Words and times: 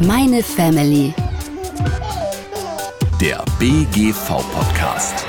Meine 0.00 0.42
Family. 0.42 1.14
Der 3.20 3.44
BGV-Podcast. 3.58 5.24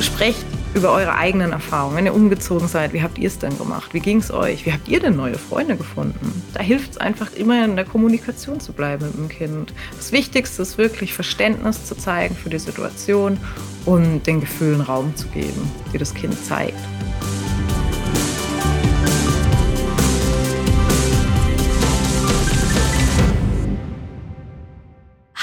Sprecht 0.00 0.44
über 0.74 0.92
eure 0.92 1.14
eigenen 1.14 1.52
Erfahrungen. 1.52 1.96
Wenn 1.96 2.06
ihr 2.06 2.14
umgezogen 2.14 2.68
seid, 2.68 2.92
wie 2.92 3.02
habt 3.02 3.16
ihr 3.16 3.28
es 3.28 3.38
denn 3.38 3.56
gemacht? 3.56 3.94
Wie 3.94 4.00
ging 4.00 4.18
es 4.18 4.30
euch? 4.30 4.66
Wie 4.66 4.72
habt 4.72 4.88
ihr 4.88 5.00
denn 5.00 5.16
neue 5.16 5.38
Freunde 5.38 5.76
gefunden? 5.76 6.42
Da 6.52 6.62
hilft 6.62 6.92
es 6.92 6.98
einfach 6.98 7.32
immer 7.32 7.64
in 7.64 7.76
der 7.76 7.86
Kommunikation 7.86 8.60
zu 8.60 8.74
bleiben 8.74 9.06
mit 9.06 9.16
dem 9.16 9.28
Kind. 9.28 9.72
Das 9.96 10.12
Wichtigste 10.12 10.62
ist 10.62 10.76
wirklich 10.76 11.14
Verständnis 11.14 11.86
zu 11.86 11.96
zeigen 11.96 12.36
für 12.36 12.50
die 12.50 12.58
Situation 12.58 13.38
und 13.86 14.26
den 14.26 14.40
Gefühlen 14.40 14.82
Raum 14.82 15.16
zu 15.16 15.28
geben, 15.28 15.72
die 15.92 15.98
das 15.98 16.12
Kind 16.12 16.36
zeigt. 16.44 16.78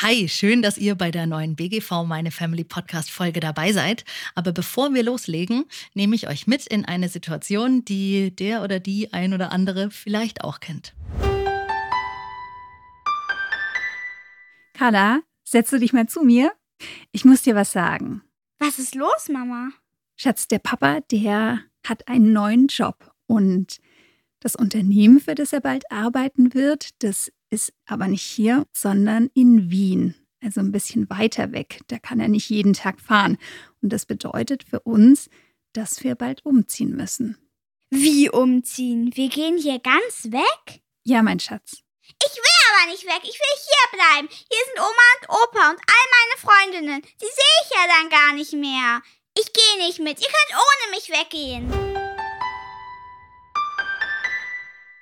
Hi, 0.06 0.28
schön, 0.28 0.62
dass 0.62 0.78
ihr 0.78 0.96
bei 0.96 1.12
der 1.12 1.28
neuen 1.28 1.56
BGV 1.56 2.04
Meine 2.06 2.30
Family 2.30 2.66
Podcast 2.66 3.10
Folge 3.10 3.40
dabei 3.40 3.72
seid. 3.72 4.04
Aber 4.36 4.52
bevor 4.52 4.94
wir 4.94 5.02
loslegen, 5.02 5.64
nehme 5.94 6.14
ich 6.14 6.28
euch 6.28 6.46
mit 6.46 6.68
in 6.68 6.84
eine 6.84 7.08
Situation, 7.08 7.86
die 7.86 8.36
der 8.36 8.64
oder 8.64 8.82
die 8.82 9.14
ein 9.14 9.34
oder 9.34 9.54
andere 9.54 9.92
vielleicht 9.92 10.44
auch 10.44 10.60
kennt. 10.60 10.94
Carla, 14.74 15.22
setzt 15.46 15.72
du 15.72 15.80
dich 15.80 15.94
mal 15.94 16.10
zu 16.10 16.22
mir? 16.22 16.52
Ich 17.14 17.24
muss 17.24 17.44
dir 17.44 17.56
was 17.56 17.72
sagen. 17.72 18.24
Was 18.60 18.80
ist 18.80 18.96
los, 18.96 19.30
Mama? 19.32 19.70
Schatz, 20.18 20.50
der 20.50 20.60
Papa, 20.60 21.00
der 21.12 21.62
hat 21.88 22.10
einen 22.10 22.34
neuen 22.34 22.68
Job 22.68 23.10
und 23.26 23.80
das 24.42 24.58
Unternehmen, 24.58 25.22
für 25.22 25.36
das 25.36 25.54
er 25.54 25.62
bald 25.62 25.90
arbeiten 25.90 26.54
wird, 26.54 26.90
das 27.04 27.32
ist 27.54 27.72
aber 27.86 28.08
nicht 28.08 28.24
hier, 28.24 28.66
sondern 28.74 29.30
in 29.34 29.70
Wien. 29.70 30.16
Also 30.44 30.60
ein 30.60 30.72
bisschen 30.72 31.10
weiter 31.10 31.54
weg. 31.54 31.80
Da 31.88 32.00
kann 32.00 32.20
er 32.20 32.28
nicht 32.28 32.50
jeden 32.50 32.74
Tag 32.74 33.00
fahren. 33.00 33.38
Und 33.82 33.94
das 33.94 34.06
bedeutet 34.06 34.64
für 34.64 34.82
uns, 34.82 35.30
dass 35.72 36.04
wir 36.04 36.16
bald 36.16 36.46
umziehen 36.46 36.96
müssen. 36.96 37.38
Wie 37.90 38.30
umziehen? 38.30 39.12
Wir 39.16 39.30
gehen 39.30 39.58
hier 39.58 39.80
ganz 39.80 40.26
weg? 40.32 40.82
Ja, 41.04 41.22
mein 41.22 41.40
Schatz. 41.40 41.84
Ich 42.02 42.36
will 42.36 42.60
aber 42.74 42.92
nicht 42.92 43.06
weg. 43.06 43.22
Ich 43.24 43.40
will 43.40 43.58
hier 43.70 44.00
bleiben. 44.00 44.28
Hier 44.30 44.64
sind 44.66 44.80
Oma 44.80 45.08
und 45.20 45.30
Opa 45.30 45.70
und 45.70 45.80
all 45.80 46.06
meine 46.18 46.38
Freundinnen. 46.42 47.02
Die 47.22 47.26
sehe 47.26 47.58
ich 47.64 47.70
ja 47.70 47.88
dann 47.88 48.10
gar 48.10 48.34
nicht 48.34 48.54
mehr. 48.54 49.02
Ich 49.38 49.54
gehe 49.54 49.86
nicht 49.86 50.00
mit. 50.00 50.20
Ihr 50.20 50.28
könnt 50.28 50.60
ohne 50.60 50.92
mich 50.92 51.10
weggehen. 51.10 52.23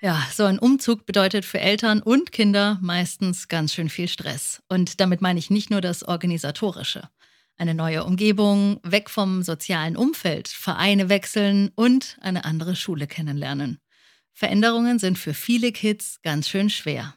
Ja, 0.03 0.27
so 0.33 0.45
ein 0.45 0.57
Umzug 0.57 1.05
bedeutet 1.05 1.45
für 1.45 1.59
Eltern 1.59 2.02
und 2.02 2.31
Kinder 2.31 2.80
meistens 2.81 3.47
ganz 3.47 3.73
schön 3.73 3.88
viel 3.88 4.07
Stress. 4.07 4.63
Und 4.67 4.99
damit 4.99 5.21
meine 5.21 5.38
ich 5.38 5.52
nicht 5.52 5.69
nur 5.69 5.80
das 5.80 6.02
Organisatorische. 6.03 7.07
Eine 7.55 7.75
neue 7.75 8.03
Umgebung, 8.03 8.79
weg 8.83 9.11
vom 9.11 9.44
sozialen 9.44 9.95
Umfeld, 9.95 10.47
Vereine 10.47 11.09
wechseln 11.09 11.69
und 11.75 12.17
eine 12.22 12.45
andere 12.45 12.75
Schule 12.75 13.05
kennenlernen. 13.05 13.79
Veränderungen 14.33 14.97
sind 14.97 15.19
für 15.19 15.35
viele 15.35 15.72
Kids 15.72 16.19
ganz 16.23 16.49
schön 16.49 16.72
schwer. 16.72 17.16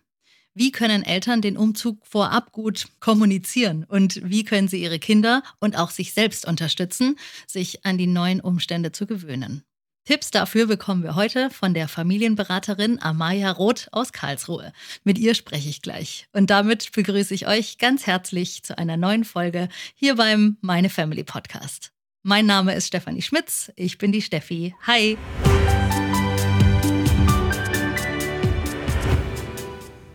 Wie 0.53 0.71
können 0.71 1.03
Eltern 1.05 1.41
den 1.41 1.57
Umzug 1.57 2.07
vorab 2.07 2.53
gut 2.53 2.87
kommunizieren 3.01 3.85
und 3.85 4.21
wie 4.29 4.45
können 4.45 4.69
sie 4.69 4.83
ihre 4.83 4.99
Kinder 4.99 5.43
und 5.59 5.79
auch 5.79 5.91
sich 5.91 6.13
selbst 6.13 6.47
unterstützen, 6.47 7.17
sich 7.47 7.87
an 7.87 7.97
die 7.97 8.07
neuen 8.07 8.43
Umstände 8.43 8.93
zu 8.93 9.07
gewöhnen? 9.07 9.65
Tipps 10.07 10.31
dafür 10.31 10.67
bekommen 10.67 11.03
wir 11.03 11.15
heute 11.15 11.49
von 11.49 11.73
der 11.73 11.89
Familienberaterin 11.89 13.01
Amaya 13.01 13.51
Roth 13.51 13.89
aus 13.91 14.13
Karlsruhe. 14.13 14.75
Mit 15.03 15.17
ihr 15.19 15.35
spreche 15.35 15.71
ich 15.71 15.81
gleich. 15.81 16.29
Und 16.35 16.51
damit 16.51 16.93
begrüße 16.93 17.33
ich 17.33 17.47
euch 17.47 17.79
ganz 17.79 18.07
herzlich 18.07 18.63
zu 18.63 18.77
einer 18.77 18.99
neuen 18.99 19.25
Folge 19.25 19.71
hier 19.95 20.17
beim 20.17 20.59
Meine 20.61 20.91
Family 20.91 21.25
Podcast. 21.25 21.91
Mein 22.23 22.45
Name 22.45 22.75
ist 22.75 22.89
Stefanie 22.89 23.23
Schmitz. 23.23 23.73
Ich 23.77 23.97
bin 23.97 24.13
die 24.13 24.21
Steffi. 24.21 24.75
Hi. 24.87 25.17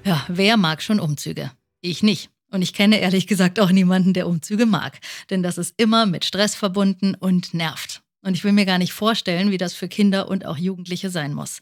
Ja, 0.06 0.24
wer 0.28 0.58
mag 0.58 0.84
schon 0.84 1.00
Umzüge? 1.00 1.52
Ich 1.82 2.04
nicht. 2.04 2.30
Und 2.52 2.62
ich 2.62 2.76
kenne 2.76 3.00
ehrlich 3.00 3.26
gesagt 3.26 3.60
auch 3.60 3.72
niemanden, 3.72 4.14
der 4.14 4.28
Umzüge 4.28 4.68
mag. 4.68 5.00
Denn 5.32 5.42
das 5.42 5.58
ist 5.58 5.74
immer 5.78 6.06
mit 6.06 6.26
Stress 6.26 6.54
verbunden 6.54 7.16
und 7.16 7.56
nervt. 7.56 8.04
Und 8.22 8.36
ich 8.36 8.44
will 8.44 8.52
mir 8.52 8.66
gar 8.66 8.78
nicht 8.78 8.94
vorstellen, 8.94 9.52
wie 9.52 9.58
das 9.58 9.74
für 9.74 9.88
Kinder 9.88 10.28
und 10.28 10.46
auch 10.46 10.58
Jugendliche 10.58 11.10
sein 11.10 11.34
muss. 11.34 11.60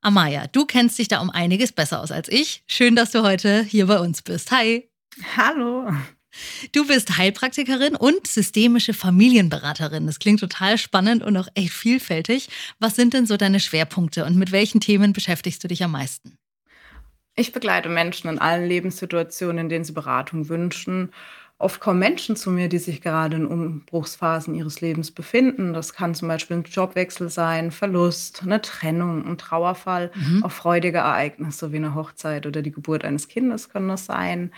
Amaya, 0.00 0.46
du 0.46 0.66
kennst 0.66 0.98
dich 0.98 1.08
da 1.08 1.20
um 1.20 1.30
einiges 1.30 1.72
besser 1.72 2.00
aus 2.00 2.12
als 2.12 2.28
ich. 2.28 2.62
Schön, 2.68 2.94
dass 2.94 3.10
du 3.10 3.22
heute 3.22 3.62
hier 3.64 3.86
bei 3.86 3.98
uns 3.98 4.22
bist. 4.22 4.50
Hi. 4.52 4.88
Hallo. 5.36 5.90
Du 6.72 6.86
bist 6.86 7.16
Heilpraktikerin 7.16 7.96
und 7.96 8.26
systemische 8.26 8.92
Familienberaterin. 8.94 10.06
Das 10.06 10.18
klingt 10.18 10.40
total 10.40 10.78
spannend 10.78 11.22
und 11.22 11.36
auch 11.36 11.48
echt 11.54 11.72
vielfältig. 11.72 12.48
Was 12.78 12.94
sind 12.94 13.14
denn 13.14 13.26
so 13.26 13.36
deine 13.36 13.58
Schwerpunkte 13.58 14.24
und 14.24 14.36
mit 14.36 14.52
welchen 14.52 14.80
Themen 14.80 15.12
beschäftigst 15.12 15.64
du 15.64 15.68
dich 15.68 15.82
am 15.82 15.92
meisten? 15.92 16.36
Ich 17.34 17.52
begleite 17.52 17.88
Menschen 17.88 18.30
in 18.30 18.38
allen 18.38 18.66
Lebenssituationen, 18.68 19.58
in 19.58 19.68
denen 19.68 19.84
sie 19.84 19.92
Beratung 19.92 20.48
wünschen 20.48 21.12
Oft 21.58 21.80
kommen 21.80 21.98
Menschen 21.98 22.36
zu 22.36 22.50
mir, 22.50 22.68
die 22.68 22.78
sich 22.78 23.00
gerade 23.00 23.36
in 23.36 23.46
Umbruchsphasen 23.46 24.54
ihres 24.54 24.82
Lebens 24.82 25.10
befinden. 25.10 25.72
Das 25.72 25.94
kann 25.94 26.14
zum 26.14 26.28
Beispiel 26.28 26.58
ein 26.58 26.64
Jobwechsel 26.64 27.30
sein, 27.30 27.70
Verlust, 27.70 28.42
eine 28.42 28.60
Trennung, 28.60 29.26
ein 29.26 29.38
Trauerfall, 29.38 30.10
mhm. 30.14 30.44
auch 30.44 30.52
freudige 30.52 30.98
Ereignisse 30.98 31.72
wie 31.72 31.76
eine 31.76 31.94
Hochzeit 31.94 32.44
oder 32.46 32.60
die 32.60 32.72
Geburt 32.72 33.06
eines 33.06 33.28
Kindes 33.28 33.70
können 33.70 33.88
das 33.88 34.04
sein. 34.04 34.52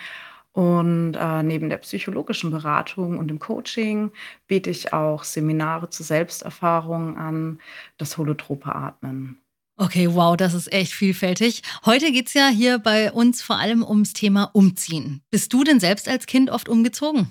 Und 0.53 1.15
äh, 1.15 1.43
neben 1.45 1.69
der 1.69 1.77
psychologischen 1.79 2.51
Beratung 2.51 3.19
und 3.19 3.29
dem 3.29 3.39
Coaching 3.39 4.11
biete 4.49 4.71
ich 4.71 4.93
auch 4.93 5.23
Seminare 5.23 5.91
zur 5.91 6.05
Selbsterfahrung 6.05 7.17
an, 7.17 7.61
das 7.97 8.19
holotrope 8.19 8.75
Atmen. 8.75 9.39
Okay, 9.81 10.13
wow, 10.13 10.37
das 10.37 10.55
ist 10.55 10.73
echt 10.73 10.93
vielfältig. 10.93 11.63
Heute 11.87 12.11
geht 12.11 12.27
es 12.27 12.35
ja 12.35 12.49
hier 12.49 12.81
bei 12.81 13.13
uns 13.13 13.43
vor 13.43 13.59
allem 13.59 13.85
ums 13.85 14.13
Thema 14.13 14.51
Umziehen. 14.53 15.23
Bist 15.31 15.53
du 15.53 15.63
denn 15.63 15.79
selbst 15.79 16.09
als 16.09 16.27
Kind 16.27 16.51
oft 16.51 16.69
umgezogen? 16.69 17.31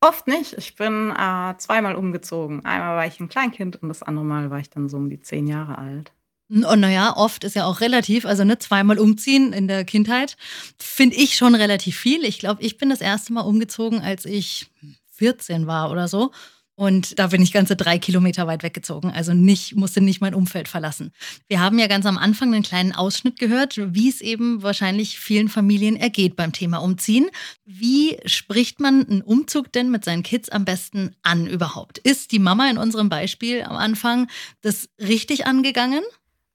Oft 0.00 0.28
nicht. 0.28 0.52
Ich 0.52 0.76
bin 0.76 1.10
äh, 1.10 1.54
zweimal 1.58 1.96
umgezogen. 1.96 2.64
Einmal 2.64 2.96
war 2.96 3.06
ich 3.08 3.18
ein 3.18 3.28
Kleinkind 3.28 3.82
und 3.82 3.88
das 3.88 4.04
andere 4.04 4.24
Mal 4.24 4.48
war 4.48 4.60
ich 4.60 4.70
dann 4.70 4.88
so 4.88 4.96
um 4.96 5.10
die 5.10 5.20
zehn 5.20 5.48
Jahre 5.48 5.76
alt. 5.76 6.12
Und 6.48 6.80
naja, 6.80 7.16
oft 7.16 7.42
ist 7.42 7.56
ja 7.56 7.64
auch 7.64 7.80
relativ, 7.80 8.26
also 8.26 8.44
ne, 8.44 8.60
zweimal 8.60 9.00
umziehen 9.00 9.52
in 9.52 9.66
der 9.66 9.84
Kindheit, 9.84 10.36
finde 10.78 11.16
ich 11.16 11.34
schon 11.34 11.56
relativ 11.56 11.96
viel. 11.96 12.24
Ich 12.24 12.38
glaube, 12.38 12.62
ich 12.62 12.78
bin 12.78 12.90
das 12.90 13.00
erste 13.00 13.32
Mal 13.32 13.40
umgezogen, 13.40 14.00
als 14.00 14.24
ich 14.24 14.70
14 15.14 15.66
war 15.66 15.90
oder 15.90 16.06
so. 16.06 16.30
Und 16.82 17.16
da 17.20 17.28
bin 17.28 17.40
ich 17.40 17.52
ganze 17.52 17.76
drei 17.76 17.96
Kilometer 17.96 18.48
weit 18.48 18.64
weggezogen, 18.64 19.12
also 19.12 19.34
nicht, 19.34 19.76
musste 19.76 20.00
nicht 20.00 20.20
mein 20.20 20.34
Umfeld 20.34 20.66
verlassen. 20.66 21.12
Wir 21.46 21.60
haben 21.60 21.78
ja 21.78 21.86
ganz 21.86 22.06
am 22.06 22.18
Anfang 22.18 22.52
einen 22.52 22.64
kleinen 22.64 22.90
Ausschnitt 22.90 23.38
gehört, 23.38 23.78
wie 23.94 24.08
es 24.08 24.20
eben 24.20 24.64
wahrscheinlich 24.64 25.20
vielen 25.20 25.48
Familien 25.48 25.94
ergeht 25.94 26.34
beim 26.34 26.50
Thema 26.50 26.78
Umziehen. 26.78 27.30
Wie 27.64 28.18
spricht 28.26 28.80
man 28.80 29.06
einen 29.06 29.22
Umzug 29.22 29.70
denn 29.70 29.92
mit 29.92 30.04
seinen 30.04 30.24
Kids 30.24 30.48
am 30.48 30.64
besten 30.64 31.14
an 31.22 31.46
überhaupt? 31.46 31.98
Ist 31.98 32.32
die 32.32 32.40
Mama 32.40 32.68
in 32.68 32.78
unserem 32.78 33.08
Beispiel 33.08 33.62
am 33.62 33.76
Anfang 33.76 34.26
das 34.62 34.88
richtig 34.98 35.46
angegangen? 35.46 36.02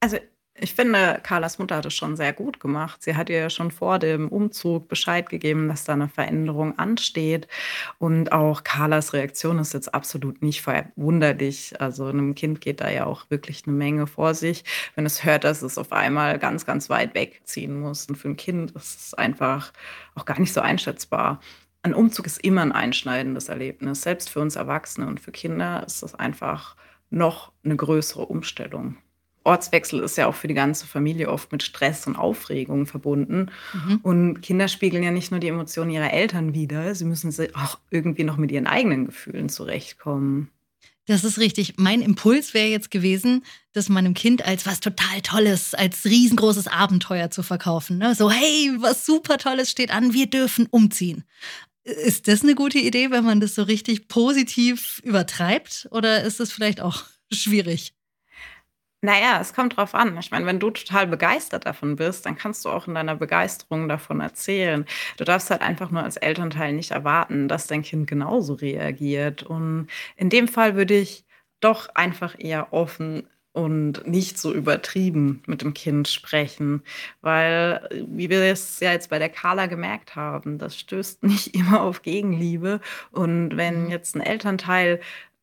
Also 0.01 0.17
ich 0.59 0.73
finde, 0.73 1.19
Carlas 1.23 1.59
Mutter 1.59 1.77
hat 1.77 1.85
es 1.85 1.93
schon 1.93 2.15
sehr 2.15 2.33
gut 2.33 2.59
gemacht. 2.59 3.03
Sie 3.03 3.15
hat 3.15 3.29
ihr 3.29 3.37
ja 3.37 3.49
schon 3.49 3.71
vor 3.71 3.99
dem 3.99 4.27
Umzug 4.27 4.87
Bescheid 4.87 5.29
gegeben, 5.29 5.67
dass 5.67 5.83
da 5.83 5.93
eine 5.93 6.09
Veränderung 6.09 6.77
ansteht. 6.79 7.47
Und 7.99 8.31
auch 8.31 8.63
Carlas 8.63 9.13
Reaktion 9.13 9.59
ist 9.59 9.73
jetzt 9.73 9.93
absolut 9.93 10.41
nicht 10.41 10.61
verwunderlich. 10.61 11.79
Also 11.79 12.05
einem 12.05 12.33
Kind 12.33 12.61
geht 12.61 12.81
da 12.81 12.89
ja 12.89 13.05
auch 13.05 13.29
wirklich 13.29 13.63
eine 13.67 13.75
Menge 13.75 14.07
vor 14.07 14.33
sich, 14.33 14.63
wenn 14.95 15.05
es 15.05 15.23
hört, 15.23 15.43
dass 15.43 15.61
es 15.61 15.77
auf 15.77 15.91
einmal 15.91 16.39
ganz, 16.39 16.65
ganz 16.65 16.89
weit 16.89 17.13
wegziehen 17.13 17.79
muss. 17.79 18.07
Und 18.07 18.15
für 18.15 18.29
ein 18.29 18.37
Kind 18.37 18.71
ist 18.71 18.99
es 18.99 19.13
einfach 19.13 19.71
auch 20.15 20.25
gar 20.25 20.39
nicht 20.39 20.53
so 20.53 20.61
einschätzbar. 20.61 21.39
Ein 21.83 21.93
Umzug 21.93 22.25
ist 22.25 22.43
immer 22.43 22.61
ein 22.61 22.71
einschneidendes 22.71 23.49
Erlebnis. 23.49 24.01
Selbst 24.01 24.29
für 24.29 24.39
uns 24.39 24.55
Erwachsene 24.55 25.07
und 25.07 25.19
für 25.19 25.31
Kinder 25.31 25.83
ist 25.85 26.01
das 26.03 26.15
einfach 26.15 26.75
noch 27.09 27.51
eine 27.63 27.75
größere 27.75 28.25
Umstellung. 28.25 28.97
Ortswechsel 29.47 30.01
ist 30.01 30.17
ja 30.17 30.27
auch 30.27 30.35
für 30.35 30.47
die 30.47 30.53
ganze 30.53 30.85
Familie 30.85 31.29
oft 31.29 31.51
mit 31.51 31.63
Stress 31.63 32.05
und 32.05 32.17
Aufregung 32.17 32.85
verbunden. 32.85 33.49
Mhm. 33.73 33.99
Und 34.03 34.41
Kinder 34.41 34.67
spiegeln 34.67 35.03
ja 35.03 35.11
nicht 35.11 35.31
nur 35.31 35.39
die 35.39 35.47
Emotionen 35.47 35.89
ihrer 35.89 36.11
Eltern 36.11 36.53
wider, 36.53 36.93
sie 36.93 37.05
müssen 37.05 37.33
auch 37.55 37.79
irgendwie 37.89 38.25
noch 38.25 38.37
mit 38.37 38.51
ihren 38.51 38.67
eigenen 38.67 39.05
Gefühlen 39.05 39.49
zurechtkommen. 39.49 40.51
Das 41.07 41.23
ist 41.23 41.39
richtig. 41.39 41.75
Mein 41.77 42.01
Impuls 42.01 42.53
wäre 42.53 42.67
jetzt 42.67 42.91
gewesen, 42.91 43.45
das 43.71 43.87
meinem 43.87 44.13
Kind 44.13 44.45
als 44.45 44.65
was 44.65 44.81
total 44.81 45.21
Tolles, 45.21 45.73
als 45.73 46.03
riesengroßes 46.03 46.67
Abenteuer 46.67 47.31
zu 47.31 47.43
verkaufen. 47.43 47.97
Ne? 47.97 48.13
So, 48.13 48.29
hey, 48.29 48.73
was 48.79 49.05
super 49.05 49.37
Tolles 49.37 49.71
steht 49.71 49.89
an, 49.91 50.13
wir 50.13 50.29
dürfen 50.29 50.67
umziehen. 50.69 51.23
Ist 51.83 52.27
das 52.27 52.43
eine 52.43 52.55
gute 52.55 52.79
Idee, 52.79 53.11
wenn 53.11 53.23
man 53.23 53.39
das 53.39 53.55
so 53.55 53.63
richtig 53.63 54.09
positiv 54.09 55.01
übertreibt? 55.05 55.87
Oder 55.91 56.23
ist 56.23 56.41
das 56.41 56.51
vielleicht 56.51 56.81
auch 56.81 57.05
schwierig? 57.31 57.93
Naja, 59.01 59.39
es 59.39 59.53
kommt 59.53 59.77
drauf 59.77 59.93
an. 59.93 60.17
Ich 60.17 60.31
meine, 60.31 60.47
wenn 60.47 60.59
du 60.59 60.71
total 60.71 61.05
begeistert 61.05 61.67
davon 61.67 61.95
bist, 61.97 62.25
dann 62.25 62.35
kannst 62.35 62.65
du 62.65 62.69
auch 62.69 62.87
in 62.87 62.95
deiner 62.95 63.15
Begeisterung 63.15 63.87
davon 63.87 64.21
erzählen. 64.21 64.85
Du 65.17 65.23
darfst 65.23 65.51
halt 65.51 65.61
einfach 65.61 65.91
nur 65.91 66.03
als 66.03 66.17
Elternteil 66.17 66.73
nicht 66.73 66.91
erwarten, 66.91 67.47
dass 67.47 67.67
dein 67.67 67.83
Kind 67.83 68.07
genauso 68.07 68.55
reagiert. 68.55 69.43
Und 69.43 69.87
in 70.15 70.29
dem 70.29 70.47
Fall 70.47 70.75
würde 70.75 70.95
ich 70.95 71.25
doch 71.59 71.89
einfach 71.95 72.35
eher 72.39 72.73
offen 72.73 73.27
und 73.57 74.05
nicht 74.07 74.37
so 74.37 74.53
übertrieben 74.53 75.41
mit 75.47 75.63
dem 75.63 75.73
Kind 75.73 76.07
sprechen, 76.07 76.83
weil, 77.21 77.87
wie 78.07 78.29
wir 78.29 78.39
es 78.43 78.79
ja 78.79 78.91
jetzt 78.91 79.09
bei 79.09 79.17
der 79.17 79.29
Carla 79.29 79.65
gemerkt 79.65 80.15
haben, 80.15 80.59
das 80.59 80.77
stößt 80.77 81.23
nicht 81.23 81.55
immer 81.55 81.81
auf 81.81 82.03
Gegenliebe. 82.03 82.81
Und 83.11 83.57
wenn 83.57 83.85
mhm. 83.85 83.89
jetzt 83.89 84.15
ein 84.15 84.21
Elternteil 84.21 84.99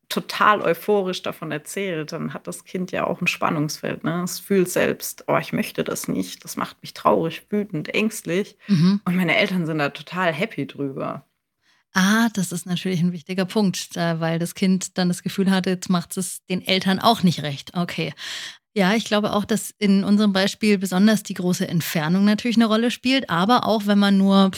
total 0.09 0.61
euphorisch 0.61 1.21
davon 1.21 1.51
erzählt, 1.51 2.11
dann 2.11 2.33
hat 2.33 2.47
das 2.47 2.63
Kind 2.63 2.91
ja 2.91 3.05
auch 3.05 3.21
ein 3.21 3.27
Spannungsfeld. 3.27 4.03
Ne? 4.03 4.21
Es 4.23 4.39
fühlt 4.39 4.69
selbst, 4.69 5.23
oh, 5.27 5.37
ich 5.37 5.53
möchte 5.53 5.83
das 5.83 6.07
nicht, 6.07 6.43
das 6.43 6.55
macht 6.55 6.81
mich 6.81 6.93
traurig, 6.93 7.45
wütend, 7.49 7.93
ängstlich. 7.93 8.57
Mhm. 8.67 9.01
Und 9.05 9.15
meine 9.15 9.35
Eltern 9.35 9.65
sind 9.65 9.79
da 9.79 9.89
total 9.89 10.33
happy 10.33 10.67
drüber. 10.67 11.25
Ah, 11.93 12.27
das 12.33 12.51
ist 12.51 12.65
natürlich 12.65 12.99
ein 12.99 13.13
wichtiger 13.13 13.45
Punkt, 13.45 13.95
weil 13.95 14.37
das 14.37 14.53
Kind 14.53 14.97
dann 14.97 15.07
das 15.07 15.23
Gefühl 15.23 15.49
hatte, 15.49 15.69
jetzt 15.69 15.89
macht 15.89 16.17
es 16.17 16.45
den 16.47 16.61
Eltern 16.61 16.99
auch 16.99 17.23
nicht 17.23 17.41
recht. 17.41 17.71
Okay. 17.73 18.13
Ja, 18.73 18.93
ich 18.93 19.05
glaube 19.05 19.31
auch, 19.31 19.45
dass 19.45 19.73
in 19.77 20.03
unserem 20.03 20.33
Beispiel 20.33 20.77
besonders 20.77 21.23
die 21.23 21.35
große 21.35 21.65
Entfernung 21.65 22.25
natürlich 22.25 22.57
eine 22.57 22.65
Rolle 22.65 22.91
spielt, 22.91 23.29
aber 23.29 23.65
auch 23.65 23.85
wenn 23.85 23.97
man 23.97 24.17
nur 24.17 24.51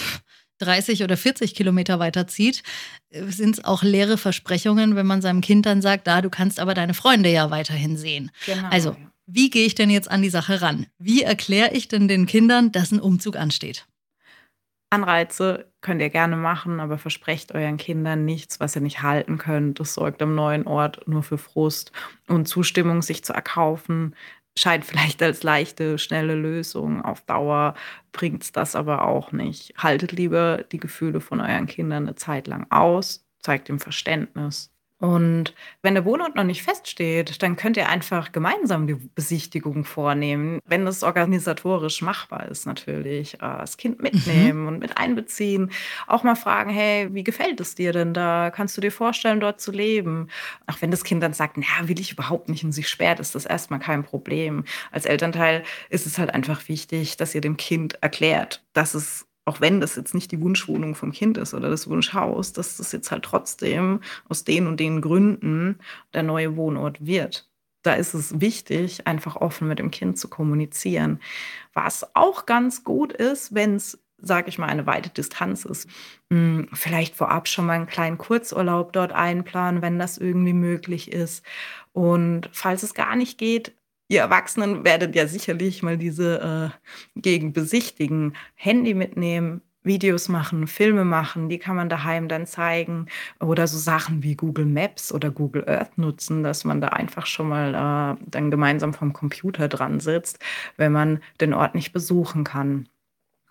30 0.60 1.04
oder 1.04 1.18
40 1.18 1.56
Kilometer 1.56 2.00
weiterzieht, 2.00 2.64
äh, 3.10 3.24
sind 3.26 3.58
es 3.58 3.66
auch 3.66 3.84
leere 3.84 4.18
Versprechungen, 4.18 4.96
wenn 4.96 5.06
man 5.06 5.22
seinem 5.22 5.42
Kind 5.42 5.66
dann 5.66 5.82
sagt, 5.82 6.08
da, 6.08 6.22
du 6.22 6.30
kannst 6.30 6.60
aber 6.60 6.74
deine 6.74 6.94
Freunde 6.94 7.30
ja 7.30 7.50
weiterhin 7.52 7.98
sehen. 7.98 8.32
Genau. 8.46 8.68
Also, 8.70 8.96
wie 9.26 9.50
gehe 9.50 9.66
ich 9.66 9.76
denn 9.76 9.90
jetzt 9.90 10.10
an 10.10 10.22
die 10.22 10.30
Sache 10.30 10.62
ran? 10.62 10.88
Wie 11.00 11.22
erkläre 11.22 11.74
ich 11.74 11.88
denn 11.88 12.08
den 12.08 12.26
Kindern, 12.26 12.72
dass 12.72 12.92
ein 12.92 13.02
Umzug 13.02 13.36
ansteht? 13.36 13.86
Anreize 14.90 15.70
könnt 15.82 16.02
ihr 16.02 16.10
gerne 16.10 16.38
machen, 16.38 16.80
aber 16.80 16.98
versprecht 16.98 17.54
euren 17.54 17.76
Kindern 17.76 18.24
nichts, 18.24 18.62
was 18.62 18.76
ihr 18.76 18.82
nicht 18.82 19.02
halten 19.02 19.38
könnt. 19.38 19.82
Das 19.82 19.94
sorgt 19.94 20.22
am 20.22 20.34
neuen 20.34 20.66
Ort 20.66 21.06
nur 21.08 21.24
für 21.24 21.38
Frust 21.38 21.92
und 22.28 22.48
Zustimmung, 22.48 23.02
sich 23.02 23.24
zu 23.24 23.34
erkaufen. 23.34 24.16
Scheint 24.58 24.86
vielleicht 24.86 25.22
als 25.22 25.44
leichte, 25.44 25.98
schnelle 26.00 26.36
Lösung. 26.36 27.04
Auf 27.04 27.22
Dauer 27.22 27.76
bringt 28.12 28.44
es 28.44 28.52
das 28.52 28.76
aber 28.76 29.06
auch 29.06 29.32
nicht. 29.32 29.74
Haltet 29.78 30.12
lieber 30.12 30.64
die 30.72 30.80
Gefühle 30.80 31.22
von 31.22 31.42
euren 31.42 31.68
Kindern 31.68 32.04
eine 32.04 32.16
Zeit 32.16 32.48
lang 32.48 32.66
aus, 32.72 33.26
zeigt 33.40 33.70
ihm 33.70 33.80
Verständnis 33.80 34.74
und 35.00 35.54
wenn 35.84 35.94
der 35.94 36.06
Wohnort 36.06 36.36
noch 36.36 36.44
nicht 36.44 36.64
feststeht, 36.64 37.44
dann 37.44 37.56
könnt 37.56 37.78
ihr 37.78 37.88
einfach 37.88 38.32
gemeinsam 38.32 38.88
die 38.88 38.96
Besichtigung 38.96 39.86
vornehmen, 39.86 40.60
wenn 40.66 40.86
das 40.86 41.04
organisatorisch 41.04 42.02
machbar 42.02 42.48
ist 42.48 42.66
natürlich. 42.66 43.36
Äh, 43.36 43.58
das 43.60 43.78
Kind 43.78 43.98
mhm. 44.00 44.04
mitnehmen 44.04 44.62
mhm. 44.62 44.68
und 44.68 44.80
mit 44.80 44.98
einbeziehen. 44.98 45.72
Auch 46.08 46.24
mal 46.24 46.36
fragen, 46.36 46.72
hey, 46.72 47.14
wie 47.14 47.24
gefällt 47.24 47.60
es 47.60 47.76
dir 47.76 47.94
denn 47.94 48.16
da? 48.16 48.50
Kannst 48.50 48.76
du 48.76 48.82
dir 48.82 48.92
vorstellen, 48.92 49.40
dort 49.40 49.62
zu 49.62 49.72
leben? 49.72 50.30
Auch 50.66 50.82
wenn 50.82 50.90
das 50.90 51.04
Kind 51.04 51.22
dann 51.22 51.34
sagt, 51.34 51.58
na, 51.58 51.88
will 51.88 52.00
ich 52.00 52.14
überhaupt 52.14 52.50
nicht 52.50 52.64
und 52.64 52.72
sich 52.72 52.90
sperrt, 52.90 53.20
ist 53.20 53.36
das 53.36 53.46
erstmal 53.46 53.80
kein 53.80 54.04
Problem. 54.04 54.64
Als 54.92 55.06
Elternteil 55.06 55.64
ist 55.90 56.08
es 56.08 56.18
halt 56.18 56.34
einfach 56.34 56.68
wichtig, 56.70 57.18
dass 57.18 57.36
ihr 57.36 57.42
dem 57.42 57.58
Kind 57.58 58.02
erklärt, 58.02 58.64
dass 58.74 58.96
es 58.96 59.27
auch 59.48 59.62
wenn 59.62 59.80
das 59.80 59.96
jetzt 59.96 60.14
nicht 60.14 60.32
die 60.32 60.42
Wunschwohnung 60.42 60.94
vom 60.94 61.14
Kind 61.14 61.38
ist 61.38 61.54
oder 61.54 61.70
das 61.70 61.90
Wunschhaus, 61.90 62.52
dass 62.52 62.78
das 62.78 62.92
jetzt 62.92 63.12
halt 63.12 63.24
trotzdem 63.24 64.02
aus 64.28 64.44
den 64.44 64.68
und 64.68 64.80
den 64.80 65.00
Gründen 65.02 65.80
der 66.14 66.24
neue 66.24 66.58
Wohnort 66.58 67.06
wird. 67.06 67.50
Da 67.82 67.94
ist 67.94 68.14
es 68.14 68.42
wichtig, 68.42 69.08
einfach 69.08 69.38
offen 69.38 69.70
mit 69.70 69.80
dem 69.80 69.90
Kind 69.90 70.20
zu 70.20 70.28
kommunizieren. 70.28 71.22
Was 71.74 72.14
auch 72.14 72.46
ganz 72.46 72.84
gut 72.84 73.14
ist, 73.14 73.56
wenn 73.56 73.76
es, 73.76 73.98
sage 74.18 74.50
ich 74.50 74.58
mal, 74.58 74.68
eine 74.68 74.86
weite 74.86 75.10
Distanz 75.12 75.64
ist. 75.64 75.88
Hm, 76.30 76.68
vielleicht 76.74 77.16
vorab 77.16 77.48
schon 77.48 77.68
mal 77.68 77.74
einen 77.74 77.88
kleinen 77.88 78.18
Kurzurlaub 78.18 78.92
dort 78.92 79.14
einplanen, 79.14 79.82
wenn 79.82 79.98
das 79.98 80.18
irgendwie 80.18 80.54
möglich 80.54 81.14
ist. 81.14 81.46
Und 81.94 82.50
falls 82.52 82.84
es 82.84 82.94
gar 82.94 83.16
nicht 83.16 83.38
geht, 83.38 83.74
Ihr 84.10 84.22
Erwachsenen 84.22 84.86
werdet 84.86 85.16
ja 85.16 85.28
sicherlich 85.28 85.84
mal 85.84 85.98
diese 85.98 86.74
äh, 87.16 87.20
Gegend 87.20 87.54
besichtigen, 87.54 88.36
Handy 88.56 88.94
mitnehmen, 88.94 89.62
Videos 89.84 90.30
machen, 90.30 90.68
Filme 90.68 91.06
machen, 91.06 91.50
die 91.50 91.60
kann 91.60 91.76
man 91.76 91.90
daheim 91.90 92.28
dann 92.28 92.46
zeigen. 92.46 93.08
Oder 93.40 93.68
so 93.68 93.78
Sachen 93.78 94.24
wie 94.24 94.36
Google 94.36 94.66
Maps 94.66 95.12
oder 95.12 95.32
Google 95.32 95.68
Earth 95.68 95.98
nutzen, 95.98 96.44
dass 96.44 96.64
man 96.66 96.82
da 96.82 96.90
einfach 96.90 97.26
schon 97.26 97.50
mal 97.50 97.74
äh, 98.20 98.24
dann 98.30 98.52
gemeinsam 98.52 98.94
vom 98.94 99.14
Computer 99.14 99.68
dran 99.68 100.00
sitzt, 100.00 100.40
wenn 100.78 100.92
man 100.92 101.22
den 101.42 101.54
Ort 101.54 101.76
nicht 101.76 101.92
besuchen 101.94 102.44
kann. 102.44 102.88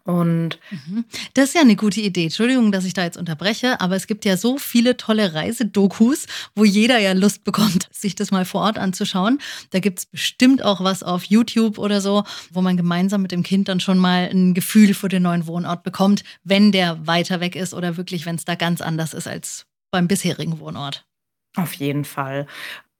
Und 0.06 0.60
mhm. 0.70 1.04
das 1.34 1.48
ist 1.48 1.54
ja 1.56 1.62
eine 1.62 1.74
gute 1.74 2.00
Idee. 2.00 2.24
Entschuldigung, 2.24 2.70
dass 2.70 2.84
ich 2.84 2.94
da 2.94 3.02
jetzt 3.02 3.16
unterbreche, 3.16 3.80
aber 3.80 3.96
es 3.96 4.06
gibt 4.06 4.24
ja 4.24 4.36
so 4.36 4.56
viele 4.56 4.96
tolle 4.96 5.34
Reisedokus, 5.34 6.26
wo 6.54 6.64
jeder 6.64 6.98
ja 7.00 7.12
Lust 7.12 7.42
bekommt, 7.42 7.88
sich 7.92 8.14
das 8.14 8.30
mal 8.30 8.44
vor 8.44 8.60
Ort 8.60 8.78
anzuschauen. 8.78 9.40
Da 9.70 9.80
gibt 9.80 9.98
es 9.98 10.06
bestimmt 10.06 10.62
auch 10.64 10.82
was 10.82 11.02
auf 11.02 11.24
YouTube 11.24 11.78
oder 11.78 12.00
so, 12.00 12.22
wo 12.52 12.62
man 12.62 12.76
gemeinsam 12.76 13.20
mit 13.20 13.32
dem 13.32 13.42
Kind 13.42 13.68
dann 13.68 13.80
schon 13.80 13.98
mal 13.98 14.30
ein 14.30 14.54
Gefühl 14.54 14.94
für 14.94 15.08
den 15.08 15.24
neuen 15.24 15.48
Wohnort 15.48 15.82
bekommt, 15.82 16.22
wenn 16.44 16.70
der 16.70 17.04
weiter 17.08 17.40
weg 17.40 17.56
ist 17.56 17.74
oder 17.74 17.96
wirklich, 17.96 18.26
wenn 18.26 18.36
es 18.36 18.44
da 18.44 18.54
ganz 18.54 18.80
anders 18.80 19.12
ist 19.12 19.26
als 19.26 19.66
beim 19.90 20.06
bisherigen 20.06 20.60
Wohnort. 20.60 21.04
Auf 21.56 21.72
jeden 21.72 22.04
Fall. 22.04 22.46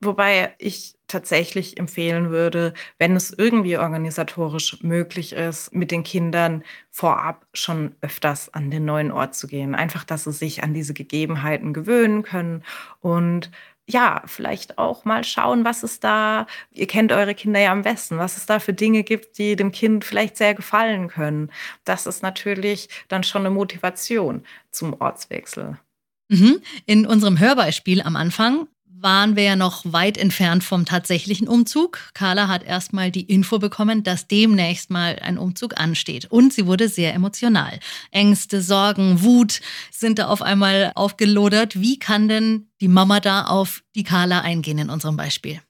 Wobei 0.01 0.55
ich 0.59 0.95
tatsächlich 1.09 1.79
empfehlen 1.79 2.31
würde, 2.31 2.75
wenn 2.99 3.17
es 3.17 3.31
irgendwie 3.31 3.79
organisatorisch 3.79 4.83
möglich 4.83 5.33
ist, 5.33 5.75
mit 5.75 5.91
den 5.91 6.03
Kindern 6.03 6.65
vorab 6.91 7.47
schon 7.55 7.95
öfters 8.03 8.53
an 8.53 8.71
den 8.71 8.85
neuen 8.85 9.11
Ort 9.11 9.35
zu 9.35 9.47
gehen. 9.47 9.75
Einfach, 9.75 10.05
dass 10.05 10.25
sie 10.25 10.33
sich 10.33 10.63
an 10.63 10.75
diese 10.75 10.95
Gegebenheiten 10.95 11.73
gewöhnen 11.73 12.23
können 12.23 12.63
und 13.01 13.51
ja, 13.89 14.23
vielleicht 14.27 14.79
auch 14.79 15.05
mal 15.05 15.23
schauen, 15.23 15.65
was 15.65 15.85
es 15.85 16.01
da, 16.01 16.47
ihr 16.73 16.89
kennt 16.89 17.13
eure 17.13 17.37
Kinder 17.37 17.61
ja 17.61 17.71
am 17.71 17.83
besten, 17.83 18.19
was 18.19 18.37
es 18.37 18.45
da 18.45 18.59
für 18.59 18.73
Dinge 18.73 19.05
gibt, 19.05 19.39
die 19.39 19.55
dem 19.55 19.71
Kind 19.71 20.05
vielleicht 20.05 20.37
sehr 20.37 20.55
gefallen 20.55 21.07
können. 21.07 21.53
Das 21.85 22.07
ist 22.07 22.21
natürlich 22.21 22.89
dann 23.07 23.23
schon 23.23 23.43
eine 23.43 23.55
Motivation 23.55 24.43
zum 24.73 25.01
Ortswechsel. 25.01 25.79
Mhm. 26.29 26.61
In 26.87 27.07
unserem 27.07 27.39
Hörbeispiel 27.39 28.03
am 28.03 28.17
Anfang 28.17 28.67
waren 29.01 29.37
wir 29.37 29.43
ja 29.43 29.57
noch 29.57 29.83
weit 29.85 30.19
entfernt 30.19 30.65
vom 30.65 30.85
tatsächlichen 30.85 31.49
Umzug. 31.49 31.99
Carla 32.15 32.49
hat 32.49 32.63
erstmal 32.63 33.11
die 33.11 33.25
Info 33.25 33.59
bekommen, 33.59 34.03
dass 34.03 34.29
demnächst 34.29 34.91
mal 34.91 35.19
ein 35.23 35.39
Umzug 35.39 35.79
ansteht. 35.79 36.27
Und 36.27 36.53
sie 36.53 36.67
wurde 36.67 36.88
sehr 36.88 37.15
emotional. 37.15 37.79
Ängste, 38.11 38.62
Sorgen, 38.62 39.23
Wut 39.23 39.61
sind 39.91 40.19
da 40.19 40.29
auf 40.29 40.43
einmal 40.43 40.93
aufgelodert. 40.95 41.81
Wie 41.81 41.99
kann 41.99 42.29
denn 42.29 42.71
die 42.81 42.88
Mama 42.88 43.21
da 43.21 43.45
auf 43.45 43.83
die 43.95 44.05
Carla 44.05 44.41
eingehen 44.41 44.79
in 44.79 44.91
unserem 44.91 45.17
Beispiel? 45.17 45.61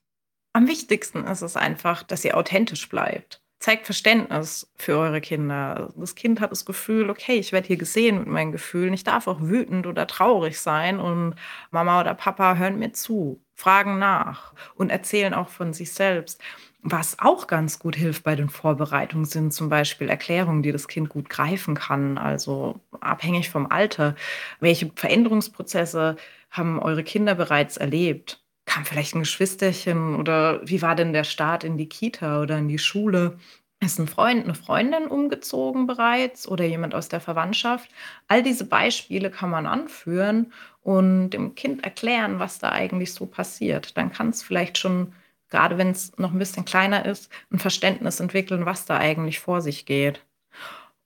Am 0.52 0.68
wichtigsten 0.68 1.24
ist 1.24 1.42
es 1.42 1.56
einfach, 1.56 2.02
dass 2.02 2.22
sie 2.22 2.32
authentisch 2.32 2.88
bleibt 2.88 3.42
zeigt 3.58 3.86
Verständnis 3.86 4.70
für 4.76 4.98
eure 4.98 5.20
Kinder. 5.20 5.92
Das 5.96 6.14
Kind 6.14 6.40
hat 6.40 6.52
das 6.52 6.64
Gefühl, 6.66 7.10
okay, 7.10 7.34
ich 7.38 7.52
werde 7.52 7.66
hier 7.66 7.76
gesehen 7.76 8.18
mit 8.18 8.28
meinen 8.28 8.52
Gefühlen. 8.52 8.92
Ich 8.92 9.04
darf 9.04 9.26
auch 9.26 9.40
wütend 9.40 9.86
oder 9.86 10.06
traurig 10.06 10.60
sein 10.60 11.00
und 11.00 11.34
Mama 11.70 12.00
oder 12.00 12.14
Papa 12.14 12.56
hören 12.56 12.78
mir 12.78 12.92
zu, 12.92 13.40
fragen 13.54 13.98
nach 13.98 14.52
und 14.74 14.90
erzählen 14.90 15.34
auch 15.34 15.48
von 15.48 15.72
sich 15.72 15.92
selbst. 15.92 16.40
Was 16.82 17.18
auch 17.18 17.46
ganz 17.48 17.78
gut 17.80 17.96
hilft 17.96 18.22
bei 18.22 18.36
den 18.36 18.48
Vorbereitungen 18.48 19.24
sind 19.24 19.52
zum 19.52 19.68
Beispiel 19.68 20.08
Erklärungen, 20.08 20.62
die 20.62 20.70
das 20.72 20.86
Kind 20.86 21.08
gut 21.08 21.28
greifen 21.28 21.74
kann, 21.74 22.18
also 22.18 22.80
abhängig 23.00 23.50
vom 23.50 23.66
Alter. 23.66 24.14
Welche 24.60 24.92
Veränderungsprozesse 24.94 26.16
haben 26.50 26.78
eure 26.78 27.02
Kinder 27.02 27.34
bereits 27.34 27.76
erlebt? 27.76 28.45
Kam 28.76 28.84
vielleicht 28.84 29.14
ein 29.14 29.20
Geschwisterchen 29.20 30.16
oder 30.16 30.60
wie 30.68 30.82
war 30.82 30.94
denn 30.94 31.14
der 31.14 31.24
Start 31.24 31.64
in 31.64 31.78
die 31.78 31.88
Kita 31.88 32.42
oder 32.42 32.58
in 32.58 32.68
die 32.68 32.78
Schule? 32.78 33.38
Ist 33.80 33.98
ein 33.98 34.06
Freund, 34.06 34.44
eine 34.44 34.54
Freundin 34.54 35.06
umgezogen 35.06 35.86
bereits 35.86 36.46
oder 36.46 36.66
jemand 36.66 36.94
aus 36.94 37.08
der 37.08 37.20
Verwandtschaft? 37.20 37.88
All 38.28 38.42
diese 38.42 38.66
Beispiele 38.66 39.30
kann 39.30 39.48
man 39.48 39.66
anführen 39.66 40.52
und 40.82 41.30
dem 41.30 41.54
Kind 41.54 41.84
erklären, 41.84 42.38
was 42.38 42.58
da 42.58 42.70
eigentlich 42.70 43.14
so 43.14 43.24
passiert. 43.24 43.96
Dann 43.96 44.12
kann 44.12 44.28
es 44.28 44.42
vielleicht 44.42 44.76
schon, 44.76 45.14
gerade 45.48 45.78
wenn 45.78 45.88
es 45.88 46.14
noch 46.18 46.32
ein 46.32 46.38
bisschen 46.38 46.66
kleiner 46.66 47.06
ist, 47.06 47.30
ein 47.50 47.58
Verständnis 47.58 48.20
entwickeln, 48.20 48.66
was 48.66 48.84
da 48.84 48.98
eigentlich 48.98 49.40
vor 49.40 49.62
sich 49.62 49.86
geht. 49.86 50.22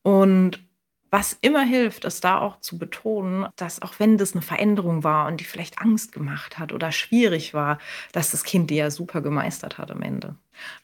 Und 0.03 0.59
was 1.11 1.37
immer 1.41 1.63
hilft, 1.63 2.05
ist 2.05 2.23
da 2.23 2.39
auch 2.39 2.61
zu 2.61 2.79
betonen, 2.79 3.49
dass 3.57 3.83
auch 3.83 3.95
wenn 3.99 4.17
das 4.17 4.33
eine 4.33 4.43
Veränderung 4.43 5.03
war 5.03 5.27
und 5.27 5.41
die 5.41 5.45
vielleicht 5.45 5.81
Angst 5.81 6.13
gemacht 6.13 6.59
hat 6.59 6.73
oder 6.73 6.93
schwierig 6.93 7.53
war, 7.53 7.79
dass 8.13 8.31
das 8.31 8.45
Kind 8.45 8.71
die 8.71 8.77
ja 8.77 8.91
super 8.91 9.21
gemeistert 9.21 9.79
hat 9.79 9.91
am 9.91 10.03
Ende. 10.03 10.37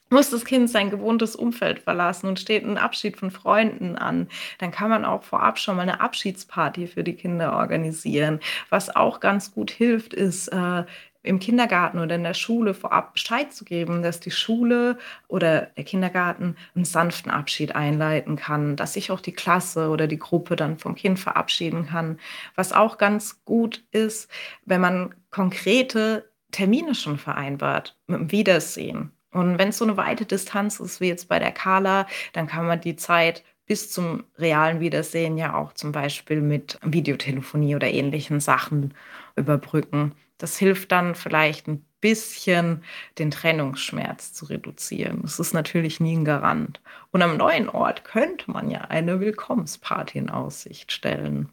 Muss 0.09 0.29
das 0.29 0.43
Kind 0.43 0.69
sein 0.69 0.89
gewohntes 0.89 1.35
Umfeld 1.35 1.79
verlassen 1.79 2.27
und 2.27 2.39
steht 2.39 2.65
ein 2.65 2.77
Abschied 2.77 3.17
von 3.17 3.31
Freunden 3.31 3.95
an, 3.95 4.27
dann 4.57 4.71
kann 4.71 4.89
man 4.89 5.05
auch 5.05 5.23
vorab 5.23 5.59
schon 5.59 5.75
mal 5.75 5.83
eine 5.83 6.01
Abschiedsparty 6.01 6.87
für 6.87 7.03
die 7.03 7.15
Kinder 7.15 7.53
organisieren. 7.53 8.39
Was 8.69 8.93
auch 8.95 9.19
ganz 9.19 9.53
gut 9.53 9.71
hilft, 9.71 10.13
ist, 10.13 10.47
äh, 10.49 10.83
im 11.27 11.39
Kindergarten 11.39 11.99
oder 11.99 12.15
in 12.15 12.23
der 12.23 12.33
Schule 12.33 12.73
vorab 12.73 13.13
Bescheid 13.13 13.53
zu 13.53 13.65
geben, 13.65 14.01
dass 14.01 14.19
die 14.19 14.31
Schule 14.31 14.97
oder 15.27 15.67
der 15.77 15.83
Kindergarten 15.83 16.55
einen 16.75 16.85
sanften 16.85 17.31
Abschied 17.31 17.75
einleiten 17.75 18.35
kann, 18.35 18.75
dass 18.75 18.93
sich 18.93 19.11
auch 19.11 19.19
die 19.19 19.33
Klasse 19.33 19.89
oder 19.89 20.07
die 20.07 20.19
Gruppe 20.19 20.55
dann 20.55 20.77
vom 20.77 20.95
Kind 20.95 21.19
verabschieden 21.19 21.87
kann. 21.87 22.19
Was 22.55 22.73
auch 22.73 22.97
ganz 22.97 23.43
gut 23.45 23.83
ist, 23.91 24.29
wenn 24.65 24.81
man 24.81 25.15
konkrete 25.29 26.29
Termine 26.51 26.95
schon 26.95 27.17
vereinbart 27.17 27.97
mit 28.07 28.19
dem 28.19 28.31
Wiedersehen. 28.31 29.11
Und 29.31 29.59
wenn 29.59 29.69
es 29.69 29.77
so 29.77 29.85
eine 29.85 29.97
weite 29.97 30.25
Distanz 30.25 30.79
ist, 30.79 31.01
wie 31.01 31.09
jetzt 31.09 31.27
bei 31.27 31.39
der 31.39 31.51
Carla, 31.51 32.07
dann 32.33 32.47
kann 32.47 32.65
man 32.65 32.81
die 32.81 32.95
Zeit 32.95 33.43
bis 33.67 33.91
zum 33.91 34.23
realen 34.37 34.79
Wiedersehen 34.79 35.37
ja 35.37 35.53
auch 35.53 35.73
zum 35.73 35.91
Beispiel 35.91 36.41
mit 36.41 36.79
Videotelefonie 36.83 37.75
oder 37.75 37.87
ähnlichen 37.87 38.39
Sachen 38.39 38.93
überbrücken. 39.35 40.13
Das 40.37 40.57
hilft 40.57 40.91
dann 40.91 41.15
vielleicht 41.15 41.67
ein 41.67 41.85
bisschen 41.99 42.83
den 43.17 43.31
Trennungsschmerz 43.31 44.33
zu 44.33 44.45
reduzieren. 44.45 45.21
Das 45.23 45.39
ist 45.39 45.53
natürlich 45.53 45.99
nie 45.99 46.15
ein 46.15 46.25
Garant. 46.25 46.79
Und 47.11 47.21
am 47.21 47.37
neuen 47.37 47.69
Ort 47.69 48.03
könnte 48.03 48.51
man 48.51 48.69
ja 48.69 48.81
eine 48.81 49.19
Willkommensparty 49.19 50.19
in 50.19 50.29
Aussicht 50.29 50.91
stellen. 50.91 51.49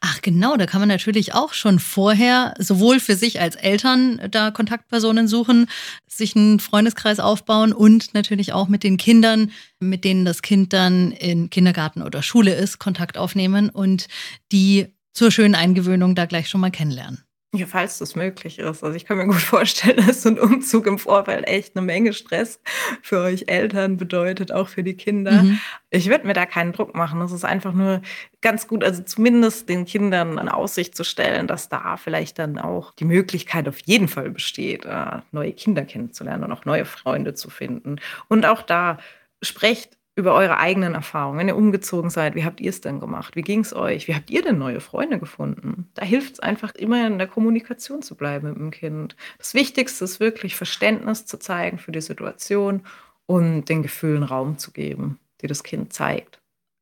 Ach 0.00 0.20
genau, 0.20 0.56
da 0.56 0.66
kann 0.66 0.80
man 0.80 0.88
natürlich 0.88 1.34
auch 1.34 1.54
schon 1.54 1.78
vorher 1.78 2.54
sowohl 2.58 3.00
für 3.00 3.16
sich 3.16 3.40
als 3.40 3.56
Eltern 3.56 4.20
da 4.30 4.50
Kontaktpersonen 4.50 5.26
suchen, 5.26 5.66
sich 6.06 6.36
einen 6.36 6.60
Freundeskreis 6.60 7.18
aufbauen 7.18 7.72
und 7.72 8.12
natürlich 8.14 8.52
auch 8.52 8.68
mit 8.68 8.82
den 8.82 8.98
Kindern, 8.98 9.52
mit 9.80 10.04
denen 10.04 10.24
das 10.24 10.42
Kind 10.42 10.72
dann 10.72 11.12
in 11.12 11.48
Kindergarten 11.48 12.02
oder 12.02 12.22
Schule 12.22 12.54
ist, 12.54 12.78
Kontakt 12.78 13.16
aufnehmen 13.16 13.70
und 13.70 14.06
die 14.52 14.94
zur 15.12 15.30
schönen 15.30 15.54
Eingewöhnung 15.54 16.14
da 16.14 16.26
gleich 16.26 16.48
schon 16.48 16.60
mal 16.60 16.70
kennenlernen. 16.70 17.24
Ja, 17.56 17.66
falls 17.66 17.98
das 17.98 18.16
möglich 18.16 18.58
ist. 18.58 18.82
Also 18.82 18.96
ich 18.96 19.04
kann 19.04 19.16
mir 19.16 19.26
gut 19.26 19.36
vorstellen, 19.36 19.96
dass 20.06 20.22
so 20.22 20.28
ein 20.28 20.38
Umzug 20.38 20.86
im 20.86 20.98
Vorfeld 20.98 21.46
echt 21.46 21.76
eine 21.76 21.86
Menge 21.86 22.12
Stress 22.12 22.60
für 23.02 23.20
euch 23.20 23.44
Eltern 23.46 23.96
bedeutet, 23.96 24.52
auch 24.52 24.68
für 24.68 24.82
die 24.82 24.94
Kinder. 24.94 25.42
Mhm. 25.42 25.60
Ich 25.90 26.08
würde 26.08 26.26
mir 26.26 26.32
da 26.32 26.46
keinen 26.46 26.72
Druck 26.72 26.94
machen. 26.94 27.20
Es 27.20 27.32
ist 27.32 27.44
einfach 27.44 27.72
nur 27.72 28.02
ganz 28.40 28.66
gut, 28.66 28.82
also 28.82 29.02
zumindest 29.02 29.68
den 29.68 29.84
Kindern 29.84 30.38
in 30.38 30.48
Aussicht 30.48 30.96
zu 30.96 31.04
stellen, 31.04 31.46
dass 31.46 31.68
da 31.68 31.96
vielleicht 31.96 32.38
dann 32.38 32.58
auch 32.58 32.92
die 32.94 33.04
Möglichkeit 33.04 33.68
auf 33.68 33.78
jeden 33.80 34.08
Fall 34.08 34.30
besteht, 34.30 34.84
äh, 34.84 35.20
neue 35.32 35.52
Kinder 35.52 35.84
kennenzulernen 35.84 36.44
und 36.44 36.52
auch 36.52 36.64
neue 36.64 36.84
Freunde 36.84 37.34
zu 37.34 37.50
finden. 37.50 37.96
Und 38.28 38.46
auch 38.46 38.62
da 38.62 38.98
sprecht 39.42 39.96
über 40.16 40.34
eure 40.34 40.58
eigenen 40.58 40.94
Erfahrungen, 40.94 41.38
wenn 41.38 41.48
ihr 41.48 41.56
umgezogen 41.56 42.08
seid. 42.08 42.34
Wie 42.34 42.44
habt 42.44 42.60
ihr 42.60 42.70
es 42.70 42.80
denn 42.80 43.00
gemacht? 43.00 43.34
Wie 43.34 43.42
ging 43.42 43.60
es 43.60 43.74
euch? 43.74 44.06
Wie 44.06 44.14
habt 44.14 44.30
ihr 44.30 44.42
denn 44.42 44.58
neue 44.58 44.80
Freunde 44.80 45.18
gefunden? 45.18 45.90
Da 45.94 46.04
hilft 46.04 46.34
es 46.34 46.40
einfach 46.40 46.74
immer 46.74 47.06
in 47.06 47.18
der 47.18 47.26
Kommunikation 47.26 48.02
zu 48.02 48.14
bleiben 48.14 48.48
mit 48.48 48.56
dem 48.56 48.70
Kind. 48.70 49.16
Das 49.38 49.54
Wichtigste 49.54 50.04
ist 50.04 50.20
wirklich 50.20 50.54
Verständnis 50.54 51.26
zu 51.26 51.38
zeigen 51.38 51.78
für 51.78 51.90
die 51.90 52.00
Situation 52.00 52.82
und 53.26 53.68
den 53.68 53.82
Gefühlen 53.82 54.22
Raum 54.22 54.58
zu 54.58 54.70
geben, 54.70 55.18
die 55.42 55.48
das 55.48 55.64
Kind 55.64 55.92
zeigt. 55.92 56.38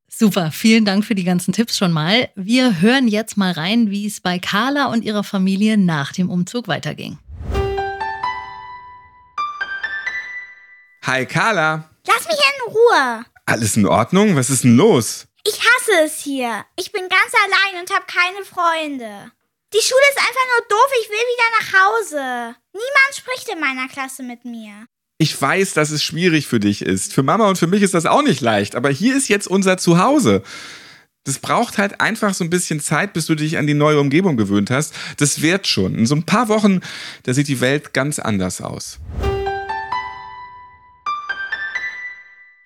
Super, 0.09 0.51
vielen 0.51 0.85
Dank 0.85 1.07
für 1.07 1.15
die 1.15 1.25
ganzen 1.25 1.55
Tipps 1.55 1.79
schon 1.79 1.91
mal. 1.91 2.29
Wir 2.35 2.83
hören 2.83 3.09
jetzt 3.09 3.39
mal 3.39 3.53
rein, 3.53 3.91
wie 3.91 4.07
es 4.07 4.21
bei 4.21 4.39
Carla 4.39 4.93
und 4.93 5.05
ihrer 5.05 5.25
Familie 5.25 5.79
nach 5.79 6.12
dem 6.12 6.29
Umzug 6.29 6.69
weiterging. 6.69 7.19
Hi 11.05 11.25
Carla. 11.25 11.89
Lass 12.07 12.27
mich 12.27 12.39
Ruhe. 12.73 13.25
Alles 13.47 13.76
in 13.76 13.87
Ordnung? 13.87 14.37
Was 14.37 14.50
ist 14.50 14.64
denn 14.64 14.76
los? 14.76 15.26
Ich 15.45 15.59
hasse 15.59 16.05
es 16.05 16.21
hier. 16.21 16.64
Ich 16.76 16.93
bin 16.93 17.02
ganz 17.02 17.33
allein 17.45 17.83
und 17.83 17.91
habe 17.93 18.05
keine 18.07 18.45
Freunde. 18.45 19.33
Die 19.75 19.81
Schule 19.81 20.00
ist 20.11 20.19
einfach 20.19 20.47
nur 20.52 20.69
doof. 20.69 20.91
Ich 21.02 21.09
will 21.09 21.17
wieder 21.17 21.49
nach 21.59 21.73
Hause. 21.81 22.57
Niemand 22.73 23.14
spricht 23.17 23.49
in 23.49 23.61
meiner 23.61 23.88
Klasse 23.88 24.23
mit 24.23 24.45
mir. 24.45 24.87
Ich 25.19 25.41
weiß, 25.41 25.75
dass 25.75 25.91
es 25.91 26.02
schwierig 26.02 26.47
für 26.47 26.61
dich 26.61 26.83
ist. 26.83 27.12
Für 27.12 27.23
Mama 27.23 27.49
und 27.49 27.57
für 27.57 27.67
mich 27.67 27.83
ist 27.83 27.95
das 27.95 28.07
auch 28.07 28.23
nicht 28.23 28.41
leicht. 28.41 28.75
Aber 28.75 28.91
hier 28.91 29.17
ist 29.17 29.29
jetzt 29.29 29.47
unser 29.49 29.79
Zuhause. 29.79 30.43
Das 31.25 31.38
braucht 31.38 31.79
halt 31.79 32.00
einfach 32.00 32.35
so 32.35 32.43
ein 32.43 32.50
bisschen 32.50 32.81
Zeit, 32.81 33.12
bis 33.12 33.26
du 33.26 33.35
dich 33.35 33.57
an 33.57 33.67
die 33.67 33.75
neue 33.75 34.00
Umgebung 34.00 34.37
gewöhnt 34.37 34.71
hast. 34.71 34.93
Das 35.19 35.41
wird 35.41 35.67
schon. 35.67 35.95
In 35.95 36.07
so 36.07 36.17
ein 36.17 36.26
paar 36.26 36.49
Wochen, 36.49 36.81
da 37.23 37.33
sieht 37.33 37.49
die 37.49 37.61
Welt 37.61 37.95
ganz 37.95 38.19
anders 38.19 38.61
aus. 38.61 38.99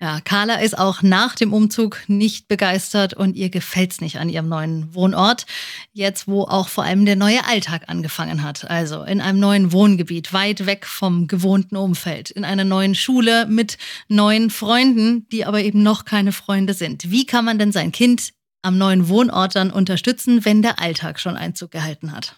Ja, 0.07 0.21
Carla 0.21 0.61
ist 0.61 0.77
auch 0.77 1.01
nach 1.01 1.35
dem 1.35 1.51
Umzug 1.51 1.99
nicht 2.07 2.47
begeistert 2.47 3.13
und 3.13 3.35
ihr 3.35 3.49
gefällt's 3.49 3.99
nicht 3.99 4.19
an 4.19 4.29
ihrem 4.29 4.47
neuen 4.47 4.95
Wohnort. 4.95 5.45
Jetzt, 5.91 6.29
wo 6.29 6.43
auch 6.43 6.69
vor 6.69 6.85
allem 6.85 7.03
der 7.03 7.17
neue 7.17 7.43
Alltag 7.45 7.89
angefangen 7.89 8.41
hat. 8.41 8.69
Also 8.69 9.03
in 9.03 9.19
einem 9.19 9.37
neuen 9.37 9.73
Wohngebiet, 9.73 10.31
weit 10.31 10.65
weg 10.65 10.85
vom 10.85 11.27
gewohnten 11.27 11.75
Umfeld, 11.75 12.31
in 12.31 12.45
einer 12.45 12.63
neuen 12.63 12.95
Schule 12.95 13.47
mit 13.47 13.77
neuen 14.07 14.49
Freunden, 14.49 15.27
die 15.29 15.43
aber 15.43 15.59
eben 15.59 15.83
noch 15.83 16.05
keine 16.05 16.31
Freunde 16.31 16.73
sind. 16.73 17.11
Wie 17.11 17.25
kann 17.25 17.43
man 17.43 17.59
denn 17.59 17.73
sein 17.73 17.91
Kind 17.91 18.29
am 18.61 18.77
neuen 18.77 19.09
Wohnort 19.09 19.57
dann 19.57 19.71
unterstützen, 19.71 20.45
wenn 20.45 20.61
der 20.61 20.79
Alltag 20.79 21.19
schon 21.19 21.35
Einzug 21.35 21.71
gehalten 21.71 22.13
hat? 22.13 22.37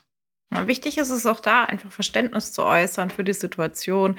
Wichtig 0.52 0.98
ist 0.98 1.12
es 1.12 1.28
auch 1.28 1.42
da, 1.42 1.66
einfach 1.66 1.92
Verständnis 1.92 2.52
zu 2.54 2.64
äußern 2.64 3.12
für 3.12 3.24
die 3.24 3.34
Situation. 3.34 4.16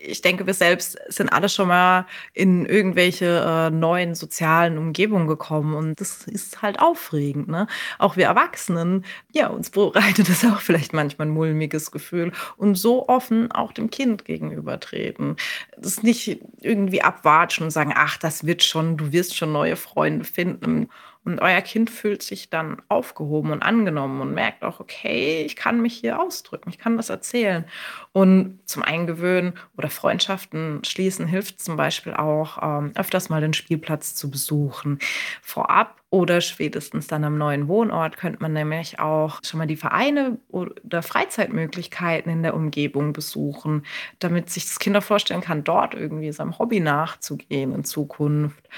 Ich 0.00 0.22
denke, 0.22 0.44
wir 0.44 0.54
selbst 0.54 0.98
sind 1.06 1.32
alle 1.32 1.48
schon 1.48 1.68
mal 1.68 2.06
in 2.32 2.66
irgendwelche 2.66 3.44
äh, 3.46 3.70
neuen 3.70 4.16
sozialen 4.16 4.76
Umgebungen 4.76 5.28
gekommen 5.28 5.74
und 5.74 6.00
das 6.00 6.24
ist 6.26 6.62
halt 6.62 6.80
aufregend. 6.80 7.46
Ne? 7.46 7.68
Auch 7.98 8.16
wir 8.16 8.26
Erwachsenen, 8.26 9.04
ja, 9.32 9.48
uns 9.48 9.70
bereitet 9.70 10.28
das 10.28 10.44
auch 10.44 10.60
vielleicht 10.60 10.94
manchmal 10.94 11.28
ein 11.28 11.32
mulmiges 11.32 11.92
Gefühl 11.92 12.32
und 12.56 12.74
so 12.74 13.08
offen 13.08 13.52
auch 13.52 13.70
dem 13.70 13.88
Kind 13.88 14.24
gegenübertreten. 14.24 15.36
Das 15.76 16.02
nicht 16.02 16.40
irgendwie 16.60 17.02
abwatschen 17.02 17.64
und 17.64 17.70
sagen, 17.70 17.92
ach, 17.94 18.16
das 18.16 18.44
wird 18.46 18.64
schon, 18.64 18.96
du 18.96 19.12
wirst 19.12 19.36
schon 19.36 19.52
neue 19.52 19.76
Freunde 19.76 20.24
finden. 20.24 20.88
Und 21.28 21.40
euer 21.40 21.60
Kind 21.60 21.90
fühlt 21.90 22.22
sich 22.22 22.48
dann 22.48 22.80
aufgehoben 22.88 23.52
und 23.52 23.62
angenommen 23.62 24.20
und 24.20 24.32
merkt 24.32 24.64
auch, 24.64 24.80
okay, 24.80 25.42
ich 25.44 25.56
kann 25.56 25.80
mich 25.80 25.94
hier 25.94 26.20
ausdrücken, 26.20 26.70
ich 26.70 26.78
kann 26.78 26.96
das 26.96 27.10
erzählen. 27.10 27.64
Und 28.12 28.58
zum 28.64 28.82
Eingewöhnen 28.82 29.52
oder 29.76 29.90
Freundschaften 29.90 30.82
schließen 30.84 31.26
hilft 31.26 31.60
zum 31.60 31.76
Beispiel 31.76 32.14
auch, 32.14 32.58
ähm, 32.62 32.92
öfters 32.94 33.28
mal 33.28 33.40
den 33.40 33.52
Spielplatz 33.52 34.14
zu 34.14 34.30
besuchen. 34.30 34.98
Vorab 35.42 35.98
oder 36.10 36.40
spätestens 36.40 37.06
dann 37.06 37.24
am 37.24 37.36
neuen 37.36 37.68
Wohnort 37.68 38.16
könnte 38.16 38.40
man 38.40 38.54
nämlich 38.54 38.98
auch 38.98 39.40
schon 39.44 39.58
mal 39.58 39.66
die 39.66 39.76
Vereine 39.76 40.38
oder 40.48 41.02
Freizeitmöglichkeiten 41.02 42.32
in 42.32 42.42
der 42.42 42.54
Umgebung 42.54 43.12
besuchen, 43.12 43.84
damit 44.18 44.48
sich 44.48 44.64
das 44.64 44.78
Kind 44.78 44.96
auch 44.96 45.02
vorstellen 45.02 45.42
kann, 45.42 45.64
dort 45.64 45.94
irgendwie 45.94 46.32
seinem 46.32 46.58
Hobby 46.58 46.80
nachzugehen 46.80 47.74
in 47.74 47.84
Zukunft. 47.84 48.68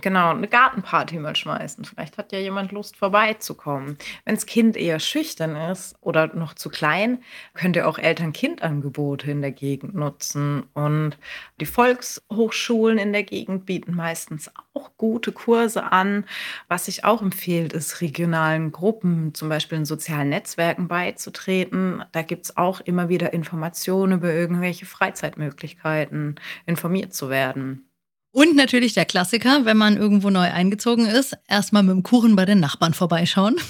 Genau, 0.00 0.30
eine 0.30 0.48
Gartenparty 0.48 1.18
mal 1.18 1.36
schmeißen. 1.36 1.84
Vielleicht 1.84 2.16
hat 2.16 2.32
ja 2.32 2.38
jemand 2.38 2.72
Lust, 2.72 2.96
vorbeizukommen. 2.96 3.98
Wenn 4.24 4.34
das 4.34 4.46
Kind 4.46 4.76
eher 4.76 4.98
schüchtern 5.00 5.56
ist 5.56 5.96
oder 6.00 6.34
noch 6.34 6.54
zu 6.54 6.70
klein, 6.70 7.22
könnt 7.54 7.76
ihr 7.76 7.88
auch 7.88 7.98
Eltern-Kind-Angebote 7.98 9.30
in 9.30 9.42
der 9.42 9.52
Gegend 9.52 9.94
nutzen. 9.94 10.64
Und 10.74 11.18
die 11.60 11.66
Volkshochschulen 11.66 12.98
in 12.98 13.12
der 13.12 13.24
Gegend 13.24 13.66
bieten 13.66 13.94
meistens 13.94 14.50
auch 14.74 14.90
gute 14.96 15.32
Kurse 15.32 15.92
an. 15.92 16.24
Was 16.68 16.86
sich 16.86 17.04
auch 17.04 17.20
empfiehlt, 17.20 17.72
ist 17.72 18.00
regionalen 18.00 18.72
Gruppen, 18.72 19.34
zum 19.34 19.48
Beispiel 19.48 19.78
in 19.78 19.84
sozialen 19.84 20.30
Netzwerken 20.30 20.88
beizutreten. 20.88 22.04
Da 22.12 22.22
gibt 22.22 22.46
es 22.46 22.56
auch 22.56 22.80
immer 22.80 23.08
wieder 23.08 23.32
Informationen 23.32 24.14
über 24.14 24.32
irgendwelche 24.32 24.86
Freizeitmöglichkeiten, 24.86 26.36
informiert 26.66 27.12
zu 27.12 27.28
werden. 27.28 27.89
Und 28.32 28.54
natürlich 28.54 28.94
der 28.94 29.06
Klassiker, 29.06 29.64
wenn 29.64 29.76
man 29.76 29.96
irgendwo 29.96 30.30
neu 30.30 30.48
eingezogen 30.52 31.06
ist, 31.06 31.36
erstmal 31.48 31.82
mit 31.82 31.92
dem 31.92 32.04
Kuchen 32.04 32.36
bei 32.36 32.44
den 32.44 32.60
Nachbarn 32.60 32.94
vorbeischauen. 32.94 33.56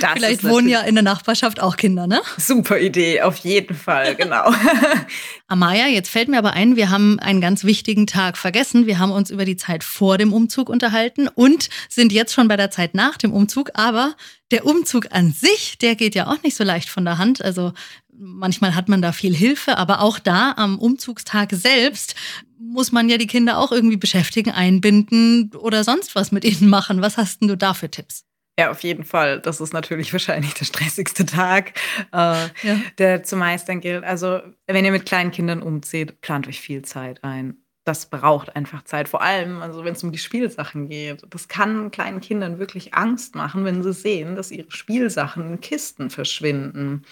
Das 0.00 0.14
Vielleicht 0.14 0.44
wohnen 0.44 0.68
ja 0.68 0.80
in 0.80 0.96
der 0.96 1.04
Nachbarschaft 1.04 1.62
auch 1.62 1.76
Kinder, 1.76 2.08
ne? 2.08 2.20
Super 2.36 2.78
Idee, 2.80 3.22
auf 3.22 3.36
jeden 3.36 3.76
Fall, 3.76 4.14
genau. 4.16 4.52
Amaya, 5.46 5.86
jetzt 5.86 6.10
fällt 6.10 6.28
mir 6.28 6.36
aber 6.36 6.52
ein, 6.52 6.74
wir 6.74 6.90
haben 6.90 7.20
einen 7.20 7.40
ganz 7.40 7.62
wichtigen 7.64 8.06
Tag 8.06 8.36
vergessen. 8.36 8.86
Wir 8.86 8.98
haben 8.98 9.12
uns 9.12 9.30
über 9.30 9.44
die 9.44 9.56
Zeit 9.56 9.84
vor 9.84 10.18
dem 10.18 10.32
Umzug 10.32 10.68
unterhalten 10.68 11.28
und 11.28 11.70
sind 11.88 12.12
jetzt 12.12 12.34
schon 12.34 12.48
bei 12.48 12.56
der 12.56 12.70
Zeit 12.70 12.94
nach 12.94 13.16
dem 13.16 13.32
Umzug. 13.32 13.70
Aber 13.74 14.14
der 14.50 14.66
Umzug 14.66 15.06
an 15.10 15.32
sich, 15.32 15.78
der 15.78 15.94
geht 15.94 16.14
ja 16.14 16.26
auch 16.26 16.42
nicht 16.42 16.56
so 16.56 16.64
leicht 16.64 16.88
von 16.88 17.04
der 17.04 17.18
Hand. 17.18 17.42
Also 17.42 17.72
manchmal 18.12 18.74
hat 18.74 18.88
man 18.88 19.02
da 19.02 19.12
viel 19.12 19.34
Hilfe, 19.34 19.78
aber 19.78 20.00
auch 20.00 20.18
da 20.18 20.52
am 20.56 20.78
Umzugstag 20.78 21.52
selbst 21.52 22.14
muss 22.58 22.92
man 22.92 23.08
ja 23.08 23.18
die 23.18 23.26
Kinder 23.26 23.58
auch 23.58 23.72
irgendwie 23.72 23.96
beschäftigen, 23.96 24.50
einbinden 24.50 25.50
oder 25.56 25.84
sonst 25.84 26.14
was 26.14 26.32
mit 26.32 26.44
ihnen 26.44 26.68
machen. 26.68 27.02
Was 27.02 27.16
hast 27.16 27.40
denn 27.40 27.48
du 27.48 27.56
da 27.56 27.74
für 27.74 27.90
Tipps? 27.90 28.24
Ja, 28.58 28.70
auf 28.70 28.84
jeden 28.84 29.04
Fall. 29.04 29.40
Das 29.40 29.60
ist 29.60 29.72
natürlich 29.72 30.12
wahrscheinlich 30.12 30.54
der 30.54 30.64
stressigste 30.64 31.26
Tag, 31.26 31.72
äh, 32.12 32.16
ja. 32.16 32.80
der 32.98 33.22
zu 33.22 33.36
meistern 33.36 33.80
gilt. 33.80 34.04
Also, 34.04 34.40
wenn 34.66 34.84
ihr 34.84 34.92
mit 34.92 35.06
kleinen 35.06 35.30
Kindern 35.30 35.62
umzieht, 35.62 36.20
plant 36.20 36.46
euch 36.46 36.60
viel 36.60 36.82
Zeit 36.82 37.24
ein. 37.24 37.63
Das 37.84 38.06
braucht 38.06 38.56
einfach 38.56 38.82
Zeit. 38.84 39.08
Vor 39.08 39.20
allem, 39.20 39.60
also 39.60 39.84
wenn 39.84 39.92
es 39.92 40.02
um 40.02 40.10
die 40.10 40.18
Spielsachen 40.18 40.88
geht. 40.88 41.22
Das 41.28 41.48
kann 41.48 41.90
kleinen 41.90 42.20
Kindern 42.20 42.58
wirklich 42.58 42.94
Angst 42.94 43.34
machen, 43.34 43.64
wenn 43.66 43.82
sie 43.82 43.92
sehen, 43.92 44.36
dass 44.36 44.50
ihre 44.50 44.70
Spielsachen 44.70 45.46
in 45.46 45.60
Kisten 45.60 46.08
verschwinden. 46.08 47.04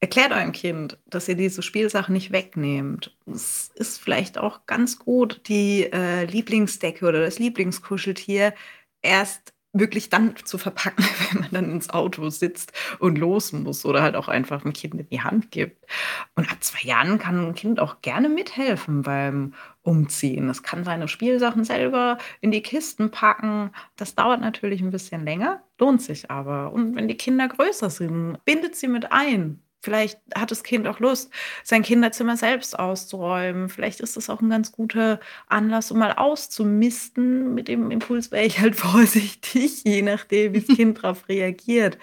Erklärt 0.00 0.32
eurem 0.32 0.52
Kind, 0.52 0.98
dass 1.06 1.28
ihr 1.28 1.36
diese 1.36 1.62
Spielsachen 1.62 2.14
nicht 2.14 2.32
wegnehmt. 2.32 3.16
Es 3.26 3.70
ist 3.74 4.00
vielleicht 4.00 4.38
auch 4.38 4.66
ganz 4.66 4.98
gut, 4.98 5.42
die 5.46 5.92
äh, 5.92 6.24
Lieblingsdecke 6.24 7.06
oder 7.06 7.20
das 7.20 7.38
Lieblingskuscheltier 7.38 8.54
erst 9.02 9.52
wirklich 9.72 10.08
dann 10.08 10.34
zu 10.44 10.58
verpacken, 10.58 11.04
wenn 11.30 11.40
man 11.42 11.50
dann 11.52 11.70
ins 11.70 11.90
Auto 11.90 12.28
sitzt 12.30 12.72
und 12.98 13.18
los 13.18 13.52
muss 13.52 13.84
oder 13.84 14.02
halt 14.02 14.16
auch 14.16 14.28
einfach 14.28 14.64
ein 14.64 14.72
Kind 14.72 14.94
in 14.94 15.08
die 15.08 15.22
Hand 15.22 15.50
gibt. 15.50 15.86
Und 16.34 16.50
ab 16.50 16.58
zwei 16.60 16.86
Jahren 16.86 17.18
kann 17.18 17.48
ein 17.48 17.54
Kind 17.54 17.80
auch 17.80 18.02
gerne 18.02 18.28
mithelfen 18.28 19.02
beim 19.02 19.54
Umziehen. 19.82 20.48
Es 20.48 20.62
kann 20.62 20.84
seine 20.84 21.08
Spielsachen 21.08 21.64
selber 21.64 22.18
in 22.40 22.50
die 22.50 22.62
Kisten 22.62 23.10
packen. 23.10 23.70
Das 23.96 24.14
dauert 24.14 24.40
natürlich 24.40 24.80
ein 24.80 24.90
bisschen 24.90 25.24
länger, 25.24 25.62
lohnt 25.78 26.02
sich 26.02 26.30
aber. 26.30 26.72
Und 26.72 26.96
wenn 26.96 27.08
die 27.08 27.16
Kinder 27.16 27.48
größer 27.48 27.90
sind, 27.90 28.44
bindet 28.44 28.76
sie 28.76 28.88
mit 28.88 29.12
ein. 29.12 29.62
Vielleicht 29.82 30.18
hat 30.34 30.50
das 30.50 30.62
Kind 30.62 30.86
auch 30.86 31.00
Lust, 31.00 31.32
sein 31.64 31.82
Kinderzimmer 31.82 32.36
selbst 32.36 32.78
auszuräumen. 32.78 33.70
Vielleicht 33.70 34.00
ist 34.00 34.16
das 34.16 34.28
auch 34.28 34.42
ein 34.42 34.50
ganz 34.50 34.72
guter 34.72 35.20
Anlass, 35.48 35.90
um 35.90 35.98
mal 35.98 36.12
auszumisten. 36.12 37.54
Mit 37.54 37.68
dem 37.68 37.90
Impuls 37.90 38.30
wäre 38.30 38.44
ich 38.44 38.60
halt 38.60 38.76
vorsichtig, 38.76 39.84
je 39.84 40.02
nachdem, 40.02 40.52
wie 40.52 40.60
das 40.60 40.76
Kind 40.76 41.02
darauf 41.02 41.28
reagiert. 41.30 41.96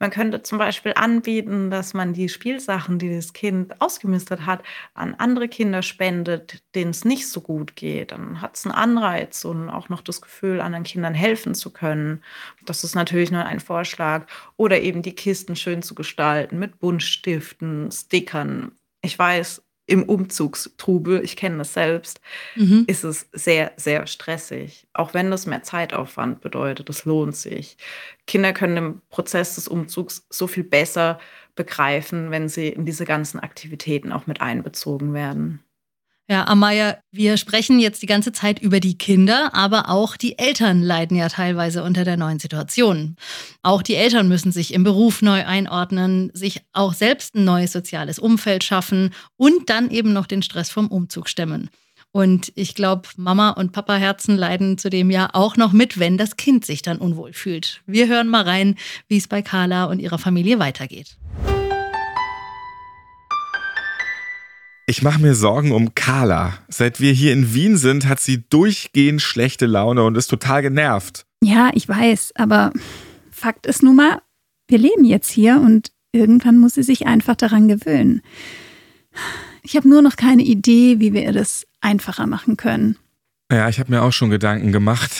Man 0.00 0.10
könnte 0.10 0.42
zum 0.42 0.58
Beispiel 0.58 0.92
anbieten, 0.96 1.70
dass 1.70 1.94
man 1.94 2.14
die 2.14 2.28
Spielsachen, 2.28 2.98
die 2.98 3.14
das 3.14 3.32
Kind 3.32 3.80
ausgemistet 3.80 4.44
hat, 4.44 4.64
an 4.94 5.14
andere 5.14 5.48
Kinder 5.48 5.82
spendet, 5.82 6.64
denen 6.74 6.90
es 6.90 7.04
nicht 7.04 7.28
so 7.28 7.40
gut 7.40 7.76
geht. 7.76 8.10
Dann 8.10 8.40
hat 8.40 8.56
es 8.56 8.66
einen 8.66 8.74
Anreiz 8.74 9.44
und 9.44 9.68
auch 9.68 9.88
noch 9.88 10.00
das 10.00 10.20
Gefühl, 10.20 10.60
anderen 10.60 10.84
Kindern 10.84 11.14
helfen 11.14 11.54
zu 11.54 11.70
können. 11.70 12.24
Das 12.70 12.84
ist 12.84 12.94
natürlich 12.94 13.32
nur 13.32 13.44
ein 13.44 13.58
Vorschlag. 13.58 14.28
Oder 14.56 14.80
eben 14.80 15.02
die 15.02 15.16
Kisten 15.16 15.56
schön 15.56 15.82
zu 15.82 15.96
gestalten 15.96 16.60
mit 16.60 16.78
Buntstift 16.78 17.56
Stiften, 17.56 17.90
Stickern. 17.90 18.70
Ich 19.02 19.18
weiß, 19.18 19.60
im 19.86 20.04
Umzugstrubel, 20.04 21.20
ich 21.24 21.34
kenne 21.34 21.58
das 21.58 21.74
selbst, 21.74 22.20
mhm. 22.54 22.84
ist 22.86 23.02
es 23.02 23.28
sehr, 23.32 23.72
sehr 23.76 24.06
stressig. 24.06 24.86
Auch 24.92 25.14
wenn 25.14 25.32
das 25.32 25.46
mehr 25.46 25.64
Zeitaufwand 25.64 26.42
bedeutet, 26.42 26.88
es 26.88 27.04
lohnt 27.04 27.34
sich. 27.34 27.76
Kinder 28.28 28.52
können 28.52 28.76
im 28.76 29.02
Prozess 29.08 29.56
des 29.56 29.66
Umzugs 29.66 30.24
so 30.30 30.46
viel 30.46 30.62
besser 30.62 31.18
begreifen, 31.56 32.30
wenn 32.30 32.48
sie 32.48 32.68
in 32.68 32.86
diese 32.86 33.04
ganzen 33.04 33.40
Aktivitäten 33.40 34.12
auch 34.12 34.28
mit 34.28 34.40
einbezogen 34.40 35.12
werden. 35.12 35.64
Ja, 36.30 36.46
Amaya, 36.46 36.96
wir 37.10 37.36
sprechen 37.36 37.80
jetzt 37.80 38.02
die 38.02 38.06
ganze 38.06 38.30
Zeit 38.30 38.62
über 38.62 38.78
die 38.78 38.96
Kinder, 38.96 39.52
aber 39.52 39.88
auch 39.88 40.16
die 40.16 40.38
Eltern 40.38 40.80
leiden 40.80 41.16
ja 41.16 41.28
teilweise 41.28 41.82
unter 41.82 42.04
der 42.04 42.16
neuen 42.16 42.38
Situation. 42.38 43.16
Auch 43.64 43.82
die 43.82 43.96
Eltern 43.96 44.28
müssen 44.28 44.52
sich 44.52 44.72
im 44.72 44.84
Beruf 44.84 45.22
neu 45.22 45.44
einordnen, 45.44 46.30
sich 46.32 46.60
auch 46.72 46.94
selbst 46.94 47.34
ein 47.34 47.44
neues 47.44 47.72
soziales 47.72 48.20
Umfeld 48.20 48.62
schaffen 48.62 49.12
und 49.36 49.70
dann 49.70 49.90
eben 49.90 50.12
noch 50.12 50.26
den 50.26 50.42
Stress 50.42 50.70
vom 50.70 50.86
Umzug 50.86 51.28
stemmen. 51.28 51.68
Und 52.12 52.52
ich 52.54 52.76
glaube, 52.76 53.08
Mama 53.16 53.50
und 53.50 53.72
Papa 53.72 53.96
Herzen 53.96 54.36
leiden 54.36 54.78
zudem 54.78 55.10
ja 55.10 55.30
auch 55.32 55.56
noch 55.56 55.72
mit, 55.72 55.98
wenn 55.98 56.16
das 56.16 56.36
Kind 56.36 56.64
sich 56.64 56.82
dann 56.82 56.98
unwohl 56.98 57.32
fühlt. 57.32 57.82
Wir 57.86 58.06
hören 58.06 58.28
mal 58.28 58.44
rein, 58.44 58.76
wie 59.08 59.16
es 59.16 59.26
bei 59.26 59.42
Carla 59.42 59.86
und 59.86 59.98
ihrer 59.98 60.18
Familie 60.18 60.60
weitergeht. 60.60 61.16
Ich 64.90 65.02
mache 65.02 65.22
mir 65.22 65.36
Sorgen 65.36 65.70
um 65.70 65.94
Carla. 65.94 66.54
Seit 66.66 66.98
wir 66.98 67.12
hier 67.12 67.32
in 67.32 67.54
Wien 67.54 67.76
sind, 67.76 68.08
hat 68.08 68.18
sie 68.18 68.42
durchgehend 68.50 69.22
schlechte 69.22 69.66
Laune 69.66 70.02
und 70.02 70.16
ist 70.16 70.26
total 70.26 70.62
genervt. 70.62 71.26
Ja, 71.44 71.70
ich 71.74 71.88
weiß, 71.88 72.32
aber 72.34 72.72
Fakt 73.30 73.66
ist 73.66 73.84
nun 73.84 73.94
mal, 73.94 74.20
wir 74.66 74.78
leben 74.78 75.04
jetzt 75.04 75.30
hier 75.30 75.60
und 75.60 75.92
irgendwann 76.10 76.58
muss 76.58 76.74
sie 76.74 76.82
sich 76.82 77.06
einfach 77.06 77.36
daran 77.36 77.68
gewöhnen. 77.68 78.20
Ich 79.62 79.76
habe 79.76 79.88
nur 79.88 80.02
noch 80.02 80.16
keine 80.16 80.42
Idee, 80.42 80.98
wie 80.98 81.12
wir 81.12 81.22
ihr 81.22 81.34
das 81.34 81.68
einfacher 81.80 82.26
machen 82.26 82.56
können. 82.56 82.96
Ja, 83.48 83.68
ich 83.68 83.78
habe 83.78 83.92
mir 83.92 84.02
auch 84.02 84.12
schon 84.12 84.30
Gedanken 84.30 84.72
gemacht. 84.72 85.12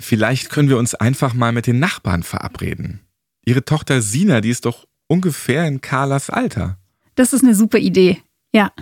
Vielleicht 0.00 0.50
können 0.50 0.68
wir 0.68 0.78
uns 0.78 0.96
einfach 0.96 1.32
mal 1.32 1.52
mit 1.52 1.68
den 1.68 1.78
Nachbarn 1.78 2.24
verabreden. 2.24 2.98
Ihre 3.44 3.64
Tochter 3.64 4.02
Sina, 4.02 4.40
die 4.40 4.50
ist 4.50 4.64
doch 4.64 4.88
ungefähr 5.06 5.64
in 5.68 5.80
Carlas 5.80 6.28
Alter. 6.28 6.76
Das 7.14 7.32
ist 7.32 7.44
eine 7.44 7.54
super 7.54 7.78
Idee. 7.78 8.20
Ja, 8.52 8.72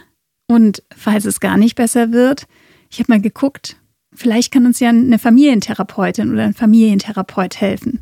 und 0.50 0.82
falls 0.96 1.26
es 1.26 1.38
gar 1.38 1.56
nicht 1.56 1.76
besser 1.76 2.10
wird, 2.10 2.48
ich 2.90 2.98
habe 2.98 3.12
mal 3.12 3.20
geguckt, 3.20 3.76
vielleicht 4.12 4.52
kann 4.52 4.66
uns 4.66 4.80
ja 4.80 4.88
eine 4.88 5.20
Familientherapeutin 5.20 6.32
oder 6.32 6.42
ein 6.42 6.54
Familientherapeut 6.54 7.60
helfen. 7.60 8.00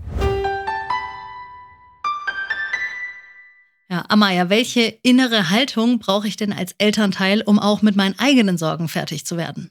Ja, 3.90 4.04
Amaya, 4.08 4.48
welche 4.48 4.80
innere 5.02 5.50
Haltung 5.50 5.98
brauche 5.98 6.26
ich 6.26 6.36
denn 6.36 6.54
als 6.54 6.74
Elternteil, 6.78 7.42
um 7.42 7.58
auch 7.58 7.82
mit 7.82 7.96
meinen 7.96 8.18
eigenen 8.18 8.56
Sorgen 8.56 8.88
fertig 8.88 9.26
zu 9.26 9.36
werden? 9.36 9.70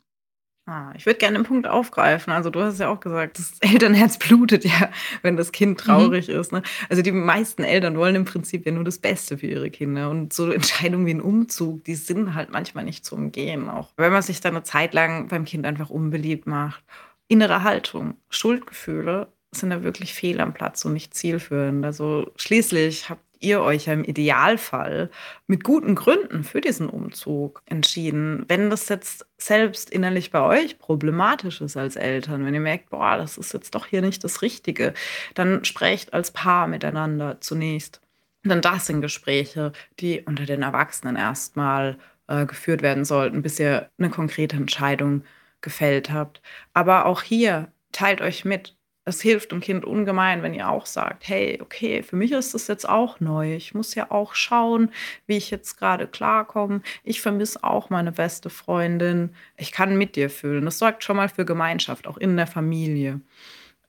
Ah, 0.69 0.91
ich 0.97 1.05
würde 1.05 1.17
gerne 1.17 1.39
den 1.39 1.45
Punkt 1.45 1.65
aufgreifen. 1.65 2.33
Also 2.33 2.49
du 2.49 2.61
hast 2.61 2.77
ja 2.81 2.89
auch 2.89 2.99
gesagt, 2.99 3.39
das 3.39 3.53
Elternherz 3.61 4.17
blutet 4.17 4.65
ja, 4.65 4.91
wenn 5.21 5.37
das 5.37 5.53
Kind 5.53 5.71
mhm. 5.71 5.77
traurig 5.77 6.27
mhm. 6.27 6.35
ist. 6.35 6.51
Ne? 6.51 6.61
Also 6.89 7.01
die 7.01 7.13
meisten 7.13 7.63
Eltern 7.63 7.95
wollen 7.97 8.15
im 8.15 8.25
Prinzip 8.25 8.65
ja 8.65 8.73
nur 8.73 8.83
das 8.83 8.99
Beste 8.99 9.37
für 9.37 9.47
ihre 9.47 9.69
Kinder. 9.71 10.09
Und 10.09 10.33
so 10.33 10.51
Entscheidungen 10.51 11.05
wie 11.05 11.13
ein 11.13 11.21
Umzug, 11.21 11.85
die 11.85 11.95
sind 11.95 12.35
halt 12.35 12.51
manchmal 12.51 12.83
nicht 12.83 13.05
zu 13.05 13.15
umgehen. 13.15 13.69
Auch 13.69 13.93
wenn 13.95 14.11
man 14.11 14.21
sich 14.21 14.41
dann 14.41 14.55
eine 14.55 14.63
Zeit 14.63 14.93
lang 14.93 15.29
beim 15.29 15.45
Kind 15.45 15.65
einfach 15.65 15.89
unbeliebt 15.89 16.47
macht. 16.47 16.83
Innere 17.29 17.63
Haltung, 17.63 18.15
Schuldgefühle 18.29 19.31
sind 19.51 19.69
da 19.69 19.83
wirklich 19.83 20.13
fehl 20.13 20.41
am 20.41 20.53
Platz 20.53 20.83
und 20.83 20.91
nicht 20.91 21.13
zielführend. 21.13 21.85
Also 21.85 22.29
schließlich 22.35 23.09
habt 23.09 23.21
ihr 23.39 23.61
euch 23.61 23.85
ja 23.85 23.93
im 23.93 24.03
Idealfall 24.03 25.09
mit 25.47 25.63
guten 25.63 25.95
Gründen 25.95 26.43
für 26.43 26.61
diesen 26.61 26.89
Umzug 26.89 27.61
entschieden. 27.65 28.45
Wenn 28.47 28.69
das 28.69 28.89
jetzt 28.89 29.25
selbst 29.37 29.89
innerlich 29.89 30.31
bei 30.31 30.41
euch 30.41 30.79
problematisch 30.79 31.61
ist 31.61 31.77
als 31.77 31.95
Eltern, 31.95 32.45
wenn 32.45 32.53
ihr 32.53 32.59
merkt, 32.59 32.89
boah, 32.89 33.17
das 33.17 33.37
ist 33.37 33.53
jetzt 33.53 33.75
doch 33.75 33.85
hier 33.85 34.01
nicht 34.01 34.23
das 34.23 34.41
Richtige, 34.41 34.93
dann 35.35 35.65
sprecht 35.65 36.13
als 36.13 36.31
Paar 36.31 36.67
miteinander 36.67 37.41
zunächst. 37.41 38.01
Denn 38.45 38.61
das 38.61 38.85
sind 38.87 39.01
Gespräche, 39.01 39.71
die 39.99 40.21
unter 40.21 40.45
den 40.45 40.61
Erwachsenen 40.61 41.15
erstmal 41.15 41.97
äh, 42.27 42.45
geführt 42.45 42.81
werden 42.81 43.05
sollten, 43.05 43.41
bis 43.41 43.59
ihr 43.59 43.89
eine 43.97 44.09
konkrete 44.09 44.55
Entscheidung 44.55 45.23
gefällt 45.61 46.11
habt. 46.11 46.41
Aber 46.73 47.05
auch 47.05 47.23
hier 47.23 47.71
teilt 47.91 48.21
euch 48.21 48.45
mit, 48.45 48.76
es 49.07 49.21
hilft 49.21 49.53
dem 49.53 49.61
Kind 49.61 49.85
ungemein, 49.85 50.43
wenn 50.43 50.53
ihr 50.53 50.69
auch 50.69 50.85
sagt, 50.85 51.27
hey, 51.29 51.59
okay, 51.61 52.03
für 52.03 52.17
mich 52.17 52.33
ist 52.33 52.53
das 52.53 52.67
jetzt 52.67 52.87
auch 52.87 53.21
neu. 53.21 53.55
Ich 53.55 53.73
muss 53.73 53.95
ja 53.95 54.11
auch 54.11 54.35
schauen, 54.35 54.91
wie 55.27 55.37
ich 55.37 55.49
jetzt 55.49 55.77
gerade 55.77 56.07
klarkomme. 56.07 56.81
Ich 57.03 57.21
vermisse 57.21 57.63
auch 57.63 57.89
meine 57.89 58.11
beste 58.11 58.49
Freundin. 58.49 59.33
Ich 59.55 59.71
kann 59.71 59.97
mit 59.97 60.17
dir 60.17 60.29
fühlen. 60.29 60.65
Das 60.65 60.77
sorgt 60.77 61.05
schon 61.05 61.15
mal 61.15 61.29
für 61.29 61.45
Gemeinschaft, 61.45 62.05
auch 62.05 62.17
in 62.17 62.35
der 62.35 62.47
Familie. 62.47 63.21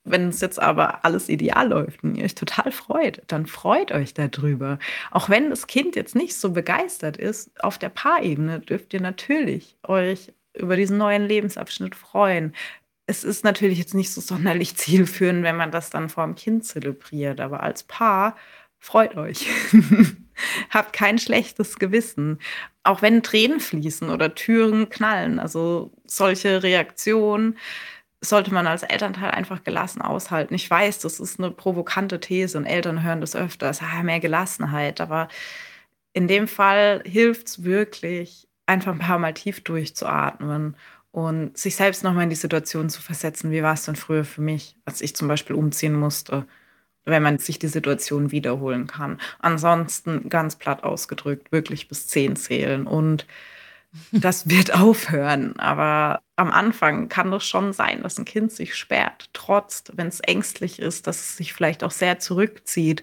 Wenn 0.04 0.28
es 0.28 0.40
jetzt 0.40 0.62
aber 0.62 1.04
alles 1.04 1.28
ideal 1.28 1.68
läuft 1.68 2.04
und 2.04 2.14
ihr 2.14 2.24
euch 2.24 2.37
total 2.37 2.70
freut, 2.70 3.20
dann 3.26 3.46
freut 3.46 3.90
euch 3.90 4.14
darüber. 4.14 4.78
Auch 5.11 5.28
wenn 5.28 5.50
das 5.50 5.66
Kind 5.66 5.96
jetzt 5.96 6.14
nicht 6.14 6.37
so 6.37 6.52
begeistert 6.52 7.16
ist, 7.16 7.50
auf 7.62 7.76
der 7.78 7.88
Paarebene 7.88 8.61
dürft 8.61 8.94
ihr 8.94 9.00
natürlich 9.00 9.76
euch 9.83 10.33
über 10.54 10.76
diesen 10.76 10.96
neuen 10.96 11.26
Lebensabschnitt 11.26 11.96
freuen 11.96 12.54
es 13.09 13.25
ist 13.25 13.42
natürlich 13.42 13.79
jetzt 13.79 13.94
nicht 13.94 14.12
so 14.12 14.21
sonderlich 14.21 14.77
zielführend, 14.77 15.42
wenn 15.42 15.57
man 15.57 15.73
das 15.73 15.90
dann 15.90 16.09
vor 16.09 16.25
dem 16.25 16.37
Kind 16.37 16.64
zelebriert, 16.64 17.40
aber 17.40 17.62
als 17.62 17.83
Paar 17.83 18.37
freut 18.79 19.16
euch. 19.16 19.49
Habt 20.71 20.92
kein 20.92 21.18
schlechtes 21.18 21.79
Gewissen. 21.81 22.38
Auch 22.85 23.03
wenn 23.03 23.25
Tränen 23.25 23.59
fließen 23.59 24.09
oder 24.09 24.37
Türen 24.37 24.88
knallen. 24.88 25.40
Also 25.40 25.90
solche 26.07 26.62
Reaktionen 26.62 27.59
sollte 28.21 28.53
man 28.53 28.66
als 28.66 28.85
Elternteil 28.85 29.31
einfach 29.33 29.64
gelassen 29.64 30.03
aushalten. 30.03 30.55
Ich 30.55 30.71
weiß, 30.71 31.01
das 31.01 31.18
ist 31.18 31.40
eine 31.40 31.51
provokante 31.51 32.21
These 32.21 32.57
und 32.59 32.66
Eltern 32.66 33.03
hören 33.03 33.21
das 33.21 33.35
öfters. 33.35 33.81
Ah, 33.83 34.03
mehr 34.05 34.21
Gelassenheit. 34.21 35.01
Aber 35.01 35.29
in 36.12 36.29
dem 36.29 36.47
Fall 36.47 37.03
hilft 37.05 37.49
es 37.49 37.64
wirklich, 37.64 38.49
einfach 38.66 38.92
ein 38.92 38.99
paar 38.99 39.18
Mal 39.18 39.35
tief 39.35 39.64
durchzuatmen 39.64 40.77
und 41.18 41.59
sich 41.59 41.74
selbst 41.74 42.04
nochmal 42.04 42.24
in 42.24 42.31
die 42.31 42.37
Situation 42.37 42.88
zu 42.90 43.02
versetzen, 43.02 43.50
wie 43.50 43.64
war 43.64 43.74
es 43.74 43.85
denn 43.85 43.96
früher 43.96 44.24
für 44.24 44.40
mich, 44.40 44.76
als 44.85 45.00
ich 45.00 45.16
zum 45.16 45.26
Beispiel 45.26 45.57
umziehen 45.57 45.94
musste, 45.94 46.46
wenn 47.07 47.24
man 47.24 47.38
sich 47.38 47.59
die 47.59 47.66
Situation 47.66 48.31
wiederholen 48.31 48.87
kann. 48.87 49.20
Ansonsten 49.40 50.28
ganz 50.28 50.54
platt 50.57 50.85
ausgedrückt, 50.85 51.50
wirklich 51.50 51.88
bis 51.88 52.07
zehn 52.07 52.37
zählen 52.37 52.87
und 52.87 53.26
das 54.12 54.48
wird 54.48 54.74
aufhören. 54.74 55.59
Aber 55.59 56.22
am 56.37 56.52
Anfang 56.52 57.09
kann 57.09 57.33
es 57.33 57.44
schon 57.44 57.72
sein, 57.72 58.02
dass 58.04 58.18
ein 58.18 58.24
Kind 58.24 58.52
sich 58.52 58.76
sperrt, 58.76 59.31
trotzt, 59.33 59.92
wenn 59.96 60.07
es 60.07 60.20
ängstlich 60.20 60.78
ist, 60.78 61.09
dass 61.09 61.18
es 61.18 61.37
sich 61.37 61.52
vielleicht 61.52 61.83
auch 61.83 61.90
sehr 61.90 62.20
zurückzieht. 62.20 63.02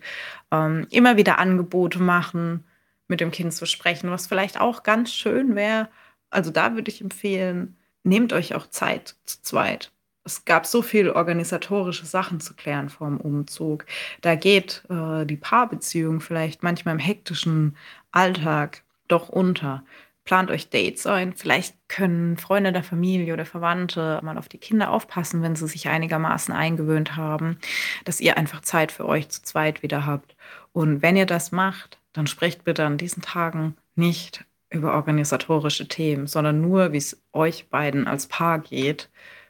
Ähm, 0.52 0.88
immer 0.90 1.18
wieder 1.18 1.38
Angebote 1.40 2.00
machen, 2.00 2.64
mit 3.10 3.20
dem 3.20 3.32
Kind 3.32 3.54
zu 3.54 3.66
sprechen, 3.66 4.10
was 4.10 4.28
vielleicht 4.28 4.60
auch 4.62 4.84
ganz 4.84 5.12
schön 5.14 5.56
wäre. 5.56 5.90
Also 6.30 6.52
da 6.52 6.76
würde 6.76 6.90
ich 6.92 7.02
empfehlen, 7.02 7.76
nehmt 8.06 8.34
euch 8.34 8.56
auch 8.56 8.68
Zeit 8.68 9.16
zu 9.26 9.42
zweit. 9.42 9.92
es 10.26 10.44
gab 10.46 10.66
so 10.66 10.82
viele 10.82 11.16
organisatorische 11.16 12.06
Sachen 12.06 12.40
zu 12.40 12.56
klären 12.56 12.90
vor 12.90 13.08
dem 13.08 13.22
Umzug. 13.22 13.86
Da 14.22 14.36
geht 14.36 14.84
äh, 14.90 15.26
die 15.26 15.38
Paarbeziehung 15.38 16.20
vielleicht 16.20 16.64
manchmal 16.64 16.96
im 16.96 17.00
hektischen 17.00 17.78
Alltag 18.12 18.84
doch 19.08 19.30
unter. 19.30 19.84
Plant 20.24 20.50
euch 20.50 20.70
Dates 20.72 21.06
ein. 21.06 21.34
Vielleicht 21.34 21.76
können 21.88 22.38
Freunde 22.38 22.74
der 22.74 22.84
Familie 22.84 23.34
oder 23.34 23.46
Verwandte 23.46 24.20
mal 24.24 24.40
auf 24.40 24.50
die 24.50 24.58
Kinder 24.58 24.90
aufpassen, 24.90 25.44
wenn 25.44 25.56
sie 25.56 25.68
sich 25.68 25.88
einigermaßen 25.88 26.54
eingewöhnt 26.56 27.16
haben, 27.16 27.60
dass 28.06 28.20
ihr 28.20 28.36
einfach 28.36 28.62
Zeit 28.62 28.92
für 28.92 29.06
euch 29.06 29.30
zu 29.30 29.44
zweit 29.44 29.84
wieder 29.84 30.08
habt. 30.08 30.36
Und 30.74 31.04
wenn 31.04 31.16
ihr 31.16 31.28
das 31.28 31.52
macht, 31.52 32.00
dann 32.14 32.26
sprecht 32.26 32.64
bitte 32.64 32.86
an 32.86 32.98
diesen 32.98 33.22
Tagen 33.22 33.78
nicht 33.96 34.44
über 34.76 34.94
organisatorische 34.94 35.88
Themen, 35.88 36.28
sondern 36.28 36.62
nur, 36.62 36.92
wie 36.92 36.98
es 36.98 37.22
euch 37.34 37.70
beiden 37.70 38.08
als 38.08 38.28
Paar 38.28 38.60
geht 38.60 39.10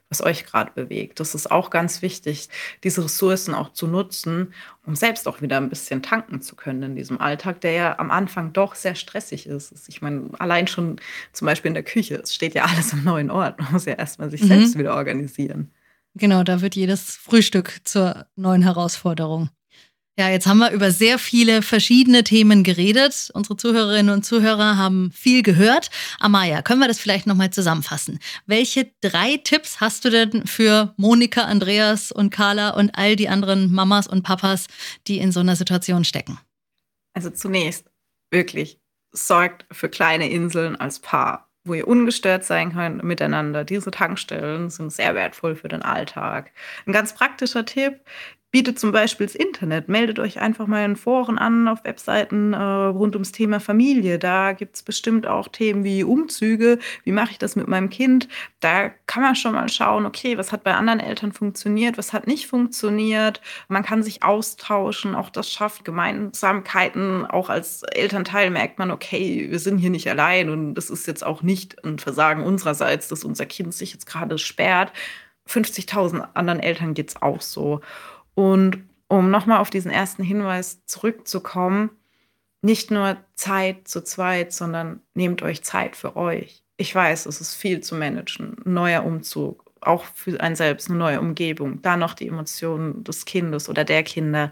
was 0.09 0.21
euch 0.21 0.45
gerade 0.45 0.71
bewegt. 0.73 1.19
Das 1.19 1.33
ist 1.33 1.49
auch 1.49 1.69
ganz 1.69 2.01
wichtig, 2.01 2.49
diese 2.83 3.03
Ressourcen 3.03 3.53
auch 3.53 3.73
zu 3.73 3.87
nutzen, 3.87 4.53
um 4.85 4.95
selbst 4.95 5.27
auch 5.27 5.41
wieder 5.41 5.57
ein 5.57 5.69
bisschen 5.69 6.03
tanken 6.03 6.41
zu 6.41 6.55
können 6.55 6.83
in 6.83 6.95
diesem 6.95 7.19
Alltag, 7.19 7.61
der 7.61 7.71
ja 7.71 7.99
am 7.99 8.11
Anfang 8.11 8.53
doch 8.53 8.75
sehr 8.75 8.95
stressig 8.95 9.47
ist. 9.47 9.73
Ich 9.87 10.01
meine, 10.01 10.29
allein 10.37 10.67
schon 10.67 10.97
zum 11.33 11.47
Beispiel 11.47 11.69
in 11.69 11.73
der 11.73 11.83
Küche, 11.83 12.15
es 12.15 12.35
steht 12.35 12.53
ja 12.53 12.65
alles 12.71 12.93
am 12.93 13.03
neuen 13.03 13.31
Ort. 13.31 13.59
Man 13.59 13.71
muss 13.71 13.85
ja 13.85 13.93
erstmal 13.93 14.29
sich 14.29 14.43
mhm. 14.43 14.47
selbst 14.47 14.77
wieder 14.77 14.95
organisieren. 14.95 15.71
Genau, 16.13 16.43
da 16.43 16.61
wird 16.61 16.75
jedes 16.75 17.15
Frühstück 17.15 17.81
zur 17.83 18.27
neuen 18.35 18.61
Herausforderung. 18.61 19.49
Ja, 20.17 20.29
jetzt 20.29 20.47
haben 20.47 20.59
wir 20.59 20.71
über 20.71 20.91
sehr 20.91 21.19
viele 21.19 21.61
verschiedene 21.61 22.23
Themen 22.23 22.63
geredet. 22.63 23.29
Unsere 23.33 23.57
Zuhörerinnen 23.57 24.13
und 24.13 24.23
Zuhörer 24.23 24.77
haben 24.77 25.11
viel 25.11 25.43
gehört. 25.43 25.89
Amaya, 26.21 26.61
können 26.61 26.79
wir 26.79 26.87
das 26.87 26.99
vielleicht 26.99 27.27
nochmal 27.27 27.49
zusammenfassen? 27.49 28.19
Welche 28.45 28.89
drei 29.01 29.35
Tipps 29.43 29.81
hast 29.81 30.05
du 30.05 30.09
denn 30.09 30.47
für 30.47 30.93
Monika, 30.95 31.41
Andreas 31.41 32.13
und 32.13 32.29
Carla 32.29 32.69
und 32.69 32.97
all 32.97 33.17
die 33.17 33.27
anderen 33.27 33.73
Mamas 33.73 34.07
und 34.07 34.23
Papas, 34.23 34.67
die 35.07 35.17
in 35.17 35.33
so 35.33 35.41
einer 35.41 35.57
Situation 35.57 36.05
stecken? 36.05 36.39
Also 37.13 37.29
zunächst 37.29 37.85
wirklich 38.31 38.79
sorgt 39.11 39.65
für 39.71 39.89
kleine 39.89 40.29
Inseln 40.29 40.77
als 40.77 40.99
Paar, 40.99 41.49
wo 41.65 41.73
ihr 41.73 41.89
ungestört 41.89 42.45
sein 42.45 42.71
könnt 42.71 43.03
miteinander. 43.03 43.65
Diese 43.65 43.91
Tankstellen 43.91 44.69
sind 44.69 44.93
sehr 44.93 45.13
wertvoll 45.13 45.55
für 45.57 45.67
den 45.67 45.81
Alltag. 45.81 46.51
Ein 46.85 46.93
ganz 46.93 47.13
praktischer 47.13 47.65
Tipp, 47.65 47.99
bietet 48.55 48.79
zum 48.79 48.93
Beispiel 48.93 49.27
das 49.27 49.35
Internet. 49.35 49.89
Meldet 49.89 50.17
euch 50.17 50.39
einfach 50.39 50.65
mal 50.65 50.85
in 50.85 50.95
Foren 50.95 51.37
an, 51.37 51.67
auf 51.67 51.83
Webseiten 51.83 52.53
äh, 52.53 52.57
rund 52.57 53.13
ums 53.13 53.33
Thema 53.33 53.59
Familie. 53.59 54.17
Da 54.17 54.53
gibt 54.53 54.77
es 54.77 54.81
bestimmt 54.81 55.27
auch 55.27 55.49
Themen 55.49 55.83
wie 55.83 56.05
Umzüge. 56.05 56.79
Wie 57.03 57.11
mache 57.11 57.31
ich 57.31 57.37
das 57.37 57.57
mit 57.57 57.67
meinem 57.67 57.89
Kind? 57.89 58.29
Da 58.61 58.87
kann 59.07 59.23
man 59.23 59.35
schon 59.35 59.55
mal 59.55 59.67
schauen, 59.67 60.05
okay, 60.05 60.37
was 60.37 60.53
hat 60.53 60.63
bei 60.63 60.73
anderen 60.73 61.01
Eltern 61.01 61.33
funktioniert, 61.33 61.97
was 61.97 62.13
hat 62.13 62.27
nicht 62.27 62.47
funktioniert. 62.47 63.41
Man 63.67 63.83
kann 63.83 64.03
sich 64.03 64.23
austauschen. 64.23 65.15
Auch 65.15 65.31
das 65.31 65.51
schafft 65.51 65.83
Gemeinsamkeiten. 65.83 67.25
Auch 67.25 67.49
als 67.49 67.83
Elternteil 67.83 68.51
merkt 68.51 68.79
man, 68.79 68.89
okay, 68.89 69.47
wir 69.49 69.59
sind 69.59 69.79
hier 69.79 69.89
nicht 69.89 70.09
allein 70.09 70.49
und 70.49 70.75
das 70.75 70.89
ist 70.89 71.07
jetzt 71.07 71.25
auch 71.25 71.41
nicht 71.41 71.83
ein 71.83 71.99
Versagen 71.99 72.41
unsererseits, 72.41 73.09
dass 73.09 73.25
unser 73.25 73.47
Kind 73.47 73.73
sich 73.73 73.91
jetzt 73.91 74.05
gerade 74.05 74.37
sperrt. 74.37 74.93
50.000 75.49 76.29
anderen 76.33 76.61
Eltern 76.61 76.93
geht 76.93 77.09
es 77.09 77.21
auch 77.21 77.41
so. 77.41 77.81
Und 78.35 78.83
um 79.07 79.31
nochmal 79.31 79.59
auf 79.59 79.69
diesen 79.69 79.91
ersten 79.91 80.23
Hinweis 80.23 80.85
zurückzukommen, 80.85 81.89
nicht 82.61 82.91
nur 82.91 83.17
Zeit 83.35 83.87
zu 83.87 84.03
zweit, 84.03 84.51
sondern 84.51 85.01
nehmt 85.13 85.41
euch 85.41 85.63
Zeit 85.63 85.95
für 85.95 86.15
euch. 86.15 86.63
Ich 86.77 86.93
weiß, 86.93 87.25
es 87.27 87.39
ist 87.39 87.55
viel 87.55 87.81
zu 87.81 87.95
managen. 87.95 88.57
Ein 88.65 88.73
neuer 88.73 89.05
Umzug, 89.05 89.71
auch 89.81 90.03
für 90.03 90.39
einen 90.41 90.55
selbst 90.55 90.89
eine 90.89 90.97
neue 90.97 91.21
Umgebung. 91.21 91.81
Da 91.81 91.95
noch 91.95 92.13
die 92.13 92.27
Emotionen 92.27 93.03
des 93.03 93.25
Kindes 93.25 93.69
oder 93.69 93.85
der 93.85 94.03
Kinder. 94.03 94.51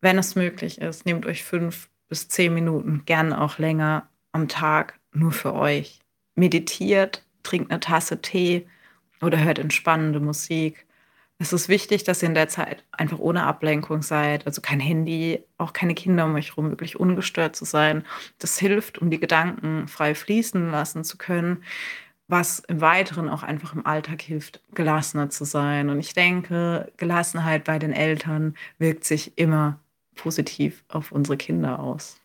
Wenn 0.00 0.18
es 0.18 0.36
möglich 0.36 0.80
ist, 0.80 1.06
nehmt 1.06 1.26
euch 1.26 1.42
fünf 1.42 1.88
bis 2.08 2.28
zehn 2.28 2.54
Minuten, 2.54 3.02
gerne 3.06 3.40
auch 3.40 3.58
länger 3.58 4.08
am 4.32 4.46
Tag 4.46 5.00
nur 5.12 5.32
für 5.32 5.54
euch. 5.54 6.00
Meditiert, 6.34 7.24
trinkt 7.42 7.70
eine 7.70 7.80
Tasse 7.80 8.20
Tee 8.20 8.68
oder 9.22 9.42
hört 9.42 9.58
entspannende 9.58 10.20
Musik. 10.20 10.85
Es 11.38 11.52
ist 11.52 11.68
wichtig, 11.68 12.04
dass 12.04 12.22
ihr 12.22 12.28
in 12.30 12.34
der 12.34 12.48
Zeit 12.48 12.84
einfach 12.92 13.18
ohne 13.18 13.44
Ablenkung 13.44 14.00
seid, 14.02 14.46
also 14.46 14.62
kein 14.62 14.80
Handy, 14.80 15.44
auch 15.58 15.74
keine 15.74 15.94
Kinder 15.94 16.24
um 16.24 16.34
euch 16.34 16.50
herum, 16.50 16.70
wirklich 16.70 16.98
ungestört 16.98 17.54
zu 17.54 17.66
sein. 17.66 18.04
Das 18.38 18.58
hilft, 18.58 18.98
um 18.98 19.10
die 19.10 19.20
Gedanken 19.20 19.86
frei 19.86 20.14
fließen 20.14 20.70
lassen 20.70 21.04
zu 21.04 21.18
können, 21.18 21.62
was 22.28 22.60
im 22.60 22.80
Weiteren 22.80 23.28
auch 23.28 23.42
einfach 23.42 23.74
im 23.74 23.84
Alltag 23.86 24.22
hilft, 24.22 24.60
gelassener 24.74 25.28
zu 25.30 25.44
sein. 25.44 25.90
Und 25.90 26.00
ich 26.00 26.14
denke, 26.14 26.90
Gelassenheit 26.96 27.64
bei 27.64 27.78
den 27.78 27.92
Eltern 27.92 28.56
wirkt 28.78 29.04
sich 29.04 29.36
immer 29.36 29.78
positiv 30.14 30.84
auf 30.88 31.12
unsere 31.12 31.36
Kinder 31.36 31.80
aus. 31.80 32.18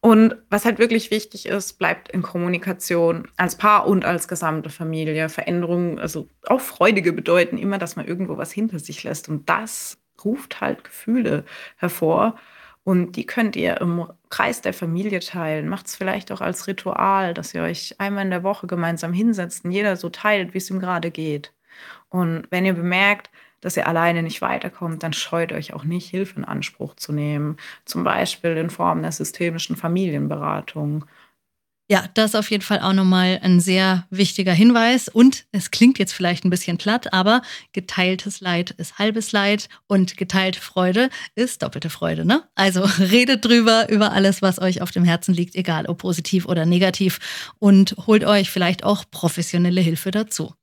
Und 0.00 0.36
was 0.50 0.64
halt 0.64 0.78
wirklich 0.78 1.10
wichtig 1.10 1.46
ist, 1.46 1.78
bleibt 1.78 2.10
in 2.10 2.22
Kommunikation 2.22 3.28
als 3.36 3.56
Paar 3.56 3.86
und 3.86 4.04
als 4.04 4.26
gesamte 4.26 4.70
Familie. 4.70 5.28
Veränderungen, 5.28 5.98
also 5.98 6.28
auch 6.46 6.60
freudige 6.60 7.12
bedeuten 7.12 7.58
immer, 7.58 7.78
dass 7.78 7.96
man 7.96 8.06
irgendwo 8.06 8.36
was 8.36 8.50
hinter 8.50 8.78
sich 8.78 9.04
lässt. 9.04 9.28
Und 9.28 9.48
das 9.48 9.98
ruft 10.24 10.60
halt 10.60 10.84
Gefühle 10.84 11.44
hervor. 11.76 12.36
Und 12.84 13.12
die 13.12 13.26
könnt 13.26 13.54
ihr 13.54 13.80
im 13.80 14.08
Kreis 14.28 14.60
der 14.60 14.74
Familie 14.74 15.20
teilen. 15.20 15.68
Macht 15.68 15.86
es 15.86 15.94
vielleicht 15.94 16.32
auch 16.32 16.40
als 16.40 16.66
Ritual, 16.66 17.32
dass 17.32 17.54
ihr 17.54 17.62
euch 17.62 17.94
einmal 17.98 18.24
in 18.24 18.30
der 18.30 18.42
Woche 18.42 18.66
gemeinsam 18.66 19.12
hinsetzt 19.12 19.64
und 19.64 19.70
jeder 19.70 19.96
so 19.96 20.08
teilt, 20.08 20.52
wie 20.52 20.58
es 20.58 20.68
ihm 20.68 20.80
gerade 20.80 21.12
geht. 21.12 21.52
Und 22.08 22.46
wenn 22.50 22.66
ihr 22.66 22.74
bemerkt, 22.74 23.30
dass 23.62 23.78
ihr 23.78 23.88
alleine 23.88 24.22
nicht 24.22 24.42
weiterkommt, 24.42 25.02
dann 25.02 25.14
scheut 25.14 25.52
euch 25.52 25.72
auch 25.72 25.84
nicht, 25.84 26.10
Hilfe 26.10 26.36
in 26.36 26.44
Anspruch 26.44 26.94
zu 26.96 27.12
nehmen. 27.12 27.56
Zum 27.86 28.04
Beispiel 28.04 28.50
in 28.58 28.68
Form 28.68 29.00
der 29.00 29.12
systemischen 29.12 29.76
Familienberatung. 29.76 31.06
Ja, 31.88 32.04
das 32.14 32.30
ist 32.30 32.36
auf 32.36 32.50
jeden 32.50 32.62
Fall 32.62 32.80
auch 32.80 32.94
nochmal 32.94 33.38
ein 33.42 33.60
sehr 33.60 34.06
wichtiger 34.08 34.52
Hinweis. 34.52 35.08
Und 35.08 35.44
es 35.52 35.70
klingt 35.70 35.98
jetzt 35.98 36.12
vielleicht 36.12 36.44
ein 36.44 36.50
bisschen 36.50 36.78
platt, 36.78 37.12
aber 37.12 37.42
geteiltes 37.72 38.40
Leid 38.40 38.70
ist 38.70 38.98
halbes 38.98 39.32
Leid 39.32 39.68
und 39.88 40.16
geteilte 40.16 40.60
Freude 40.60 41.10
ist 41.34 41.62
doppelte 41.62 41.90
Freude. 41.90 42.24
Ne? 42.24 42.44
Also 42.54 42.80
redet 42.98 43.44
drüber, 43.44 43.90
über 43.90 44.12
alles, 44.12 44.42
was 44.42 44.58
euch 44.58 44.80
auf 44.80 44.90
dem 44.90 45.04
Herzen 45.04 45.34
liegt, 45.34 45.54
egal 45.54 45.86
ob 45.86 45.98
positiv 45.98 46.46
oder 46.46 46.66
negativ. 46.66 47.52
Und 47.58 47.94
holt 48.06 48.24
euch 48.24 48.50
vielleicht 48.50 48.84
auch 48.84 49.04
professionelle 49.10 49.80
Hilfe 49.80 50.12
dazu. 50.12 50.54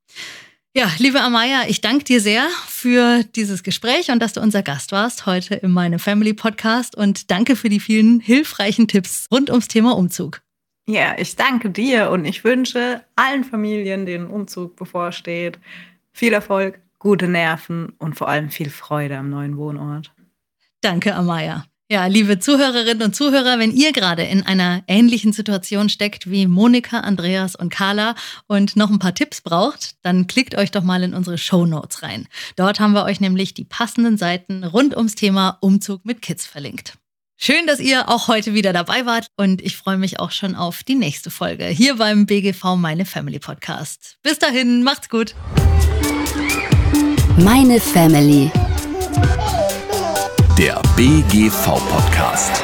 Ja, 0.75 0.87
liebe 0.99 1.19
Amaya, 1.19 1.63
ich 1.67 1.81
danke 1.81 2.03
dir 2.03 2.21
sehr 2.21 2.47
für 2.67 3.23
dieses 3.23 3.63
Gespräch 3.63 4.11
und 4.11 4.19
dass 4.19 4.33
du 4.33 4.39
unser 4.39 4.61
Gast 4.61 4.91
warst 4.91 5.25
heute 5.25 5.55
in 5.55 5.71
meinem 5.71 5.97
Family 5.97 6.35
Podcast 6.35 6.95
und 6.95 7.31
danke 7.31 7.55
für 7.55 7.69
die 7.69 7.79
vielen 7.79 8.19
hilfreichen 8.19 8.87
Tipps 8.87 9.25
rund 9.31 9.49
ums 9.49 9.67
Thema 9.67 9.97
Umzug. 9.97 10.43
Ja, 10.87 11.17
ich 11.17 11.35
danke 11.35 11.71
dir 11.71 12.11
und 12.11 12.23
ich 12.23 12.43
wünsche 12.43 13.03
allen 13.15 13.43
Familien, 13.43 14.05
denen 14.05 14.27
Umzug 14.27 14.75
bevorsteht, 14.75 15.57
viel 16.13 16.33
Erfolg, 16.33 16.79
gute 16.99 17.27
Nerven 17.27 17.93
und 17.97 18.15
vor 18.15 18.29
allem 18.29 18.51
viel 18.51 18.69
Freude 18.69 19.17
am 19.17 19.31
neuen 19.31 19.57
Wohnort. 19.57 20.13
Danke, 20.81 21.15
Amaya. 21.15 21.65
Ja, 21.91 22.05
liebe 22.05 22.37
Zuhörerinnen 22.37 23.01
und 23.01 23.15
Zuhörer, 23.15 23.57
wenn 23.57 23.71
ihr 23.71 23.91
gerade 23.93 24.21
in 24.21 24.45
einer 24.45 24.83
ähnlichen 24.87 25.33
Situation 25.33 25.89
steckt 25.89 26.29
wie 26.29 26.45
Monika, 26.45 26.99
Andreas 26.99 27.55
und 27.55 27.71
Carla 27.71 28.13
und 28.45 28.75
noch 28.75 28.91
ein 28.91 28.99
paar 28.99 29.15
Tipps 29.15 29.41
braucht, 29.41 29.95
dann 30.03 30.27
klickt 30.27 30.55
euch 30.55 30.69
doch 30.69 30.83
mal 30.83 31.01
in 31.01 31.15
unsere 31.15 31.39
Show 31.39 31.65
Notes 31.65 32.03
rein. 32.03 32.27
Dort 32.55 32.79
haben 32.79 32.93
wir 32.93 33.05
euch 33.05 33.21
nämlich 33.21 33.55
die 33.55 33.63
passenden 33.63 34.19
Seiten 34.19 34.63
rund 34.63 34.95
ums 34.95 35.15
Thema 35.15 35.57
Umzug 35.61 36.05
mit 36.05 36.21
Kids 36.21 36.45
verlinkt. 36.45 36.93
Schön, 37.37 37.65
dass 37.65 37.79
ihr 37.79 38.07
auch 38.07 38.27
heute 38.27 38.53
wieder 38.53 38.71
dabei 38.71 39.07
wart 39.07 39.31
und 39.35 39.59
ich 39.59 39.75
freue 39.75 39.97
mich 39.97 40.19
auch 40.19 40.29
schon 40.29 40.53
auf 40.53 40.83
die 40.83 40.93
nächste 40.93 41.31
Folge 41.31 41.65
hier 41.65 41.95
beim 41.95 42.27
BGV 42.27 42.75
Meine 42.75 43.05
Family 43.05 43.39
Podcast. 43.39 44.19
Bis 44.21 44.37
dahin, 44.37 44.83
macht's 44.83 45.09
gut. 45.09 45.33
Meine 47.37 47.79
Family 47.79 48.51
der 50.59 50.81
BGV-Podcast. 50.97 52.61